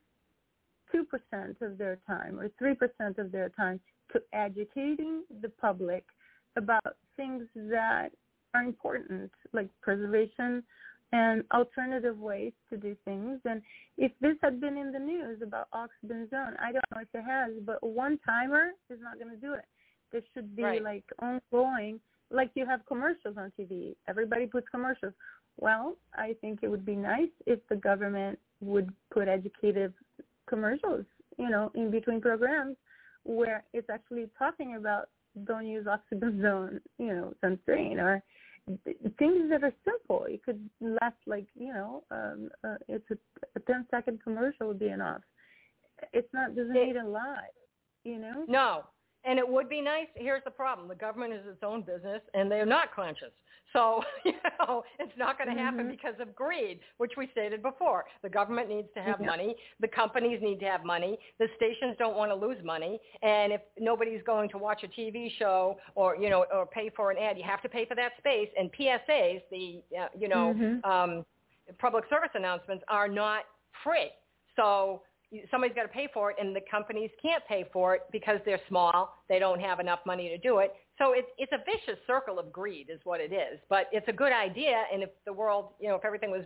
[0.93, 3.79] 2% of their time or 3% of their time
[4.13, 6.03] to educating the public
[6.55, 8.09] about things that
[8.53, 10.63] are important, like preservation
[11.11, 13.39] and alternative ways to do things.
[13.45, 13.61] And
[13.97, 17.51] if this had been in the news about oxybenzone, I don't know if it has,
[17.65, 19.65] but one timer is not going to do it.
[20.11, 20.83] There should be right.
[20.83, 21.99] like ongoing,
[22.31, 23.95] like you have commercials on TV.
[24.07, 25.13] Everybody puts commercials.
[25.57, 29.93] Well, I think it would be nice if the government would put educative
[30.49, 31.05] commercials,
[31.37, 32.75] you know, in between programs
[33.23, 35.09] where it's actually talking about
[35.45, 38.21] don't use oxybenzone, you know, sunscreen or
[39.17, 40.25] things that are simple.
[40.27, 43.17] It could last like you know, um, uh, it's a,
[43.55, 45.21] a ten second commercial would be enough.
[46.13, 47.49] It's not doesn't it, need a lot,
[48.03, 48.45] you know.
[48.47, 48.83] No,
[49.25, 50.07] and it would be nice.
[50.15, 53.31] Here's the problem: the government is its own business, and they're not conscious.
[53.73, 55.91] So you know, it's not going to happen mm-hmm.
[55.91, 58.05] because of greed, which we stated before.
[58.23, 59.25] The government needs to have yeah.
[59.25, 59.55] money.
[59.79, 61.17] The companies need to have money.
[61.39, 62.99] The stations don't want to lose money.
[63.21, 67.11] And if nobody's going to watch a TV show or you know or pay for
[67.11, 68.49] an ad, you have to pay for that space.
[68.57, 70.89] And PSAs, the uh, you know mm-hmm.
[70.89, 71.25] um,
[71.77, 73.43] public service announcements, are not
[73.83, 74.11] free.
[74.55, 75.03] So
[75.51, 78.61] somebody's got to pay for it and the companies can't pay for it because they're
[78.67, 80.73] small they don't have enough money to do it.
[80.97, 83.59] So it's it's a vicious circle of greed is what it is.
[83.69, 86.43] But it's a good idea and if the world you know if everything was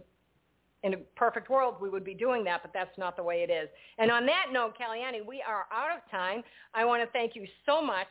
[0.83, 3.49] in a perfect world we would be doing that but that's not the way it
[3.49, 3.69] is.
[3.97, 6.43] And on that note Kaliyani we are out of time.
[6.73, 8.07] I want to thank you so much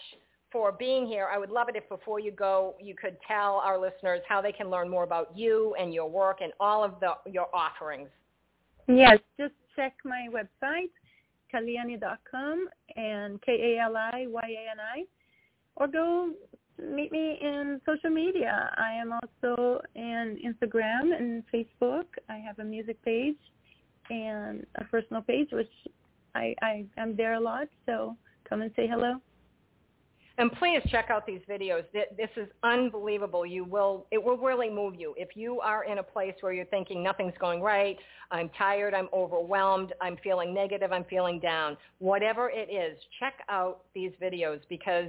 [0.51, 1.29] for being here.
[1.33, 4.53] I would love it if before you go you could tell our listeners how they
[4.53, 8.09] can learn more about you and your work and all of the your offerings.
[8.89, 10.91] Yes, just check my website,
[11.53, 15.05] kaliyani.com and K-A-L-I-Y-A-N-I,
[15.77, 16.31] or go
[16.79, 18.71] meet me in social media.
[18.77, 22.07] I am also in Instagram and Facebook.
[22.29, 23.37] I have a music page
[24.11, 25.71] and a personal page, which
[26.35, 27.69] I, I am there a lot.
[27.87, 28.17] So
[28.49, 29.21] come and say hello.
[30.39, 31.85] And please check out these videos.
[31.93, 33.45] This is unbelievable.
[33.45, 35.15] You will, it will really move you.
[35.17, 37.99] If you are in a place where you're thinking nothing's going right,
[38.31, 43.83] I'm tired, I'm overwhelmed, I'm feeling negative, I'm feeling down, whatever it is, check out
[43.95, 45.09] these videos because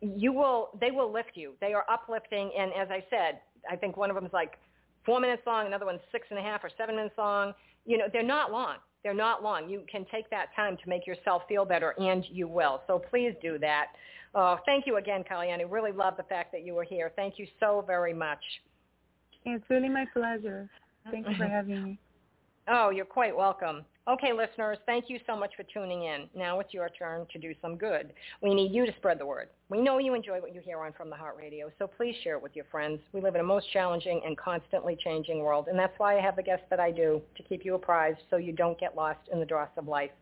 [0.00, 1.52] you will, they will lift you.
[1.60, 2.50] They are uplifting.
[2.58, 3.40] And as I said,
[3.70, 4.54] I think one of them is like
[5.06, 7.54] four minutes long, another one's six and a half or seven minutes long.
[7.86, 8.76] You know, they're not long.
[9.02, 9.68] They're not long.
[9.68, 12.82] You can take that time to make yourself feel better, and you will.
[12.86, 13.86] So please do that.
[14.34, 15.64] Oh, thank you again, Kaliyani.
[15.68, 17.12] Really love the fact that you were here.
[17.16, 18.42] Thank you so very much.
[19.44, 20.68] It's really my pleasure.
[21.10, 21.98] Thank you for having me.
[22.72, 23.84] Oh, you're quite welcome.
[24.06, 26.28] Okay, listeners, thank you so much for tuning in.
[26.36, 28.12] Now it's your turn to do some good.
[28.42, 29.48] We need you to spread the word.
[29.70, 32.36] We know you enjoy what you hear on From the Heart Radio, so please share
[32.36, 33.00] it with your friends.
[33.12, 36.36] We live in a most challenging and constantly changing world, and that's why I have
[36.36, 39.40] the guests that I do, to keep you apprised so you don't get lost in
[39.40, 40.12] the dross of life.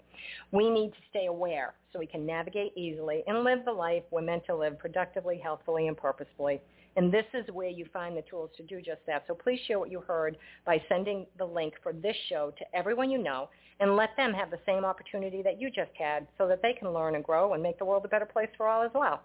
[0.51, 4.23] We need to stay aware so we can navigate easily and live the life we're
[4.23, 6.63] meant to live productively, healthfully, and purposefully.
[6.99, 9.23] And this is where you find the tools to do just that.
[9.29, 10.37] So please share what you heard
[10.67, 14.51] by sending the link for this show to everyone you know and let them have
[14.51, 17.63] the same opportunity that you just had so that they can learn and grow and
[17.63, 19.23] make the world a better place for all as well.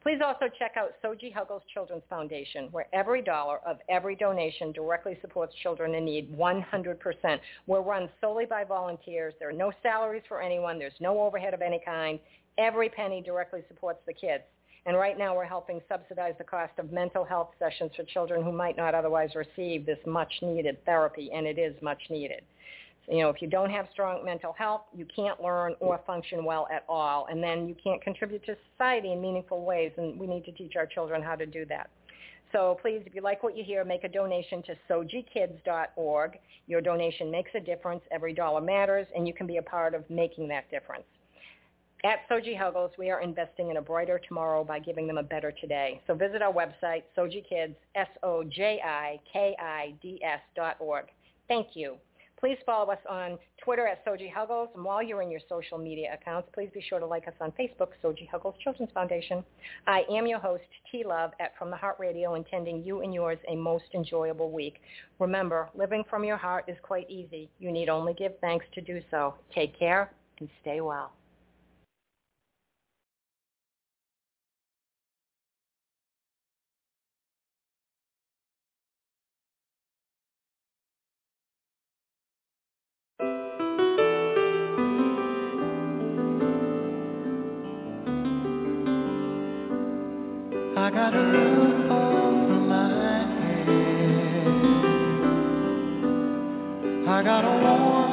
[0.00, 5.18] Please also check out Soji Huggles Children's Foundation, where every dollar of every donation directly
[5.20, 7.40] supports children in need 100%.
[7.66, 9.34] We're run solely by volunteers.
[9.40, 10.78] There are no salaries for anyone.
[10.78, 12.20] There's no overhead of any kind.
[12.58, 14.44] Every penny directly supports the kids.
[14.86, 18.52] And right now we're helping subsidize the cost of mental health sessions for children who
[18.52, 22.42] might not otherwise receive this much needed therapy, and it is much needed.
[23.10, 26.68] You know, if you don't have strong mental health, you can't learn or function well
[26.70, 30.44] at all, and then you can't contribute to society in meaningful ways, and we need
[30.44, 31.88] to teach our children how to do that.
[32.52, 36.38] So please, if you like what you hear, make a donation to sojikids.org.
[36.66, 38.02] Your donation makes a difference.
[38.10, 41.04] Every dollar matters, and you can be a part of making that difference.
[42.04, 45.50] At Soji Huggles, we are investing in a brighter tomorrow by giving them a better
[45.50, 46.00] today.
[46.06, 48.50] So visit our website, Soji Kids, S-O-J-I-K-I-D-S
[50.54, 51.06] dot org.
[51.48, 51.96] Thank you.
[52.38, 54.68] Please follow us on Twitter at Soji Huggles.
[54.76, 57.50] And while you're in your social media accounts, please be sure to like us on
[57.58, 59.42] Facebook, Soji Huggles Children's Foundation.
[59.88, 63.38] I am your host, T Love at From the Heart Radio, intending you and yours
[63.48, 64.80] a most enjoyable week.
[65.18, 67.50] Remember, living from your heart is quite easy.
[67.58, 69.34] You need only give thanks to do so.
[69.52, 71.17] Take care and stay well.
[90.88, 93.68] I got a roof over my head.
[97.06, 98.07] I got a warm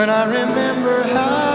[0.00, 1.49] when I remember how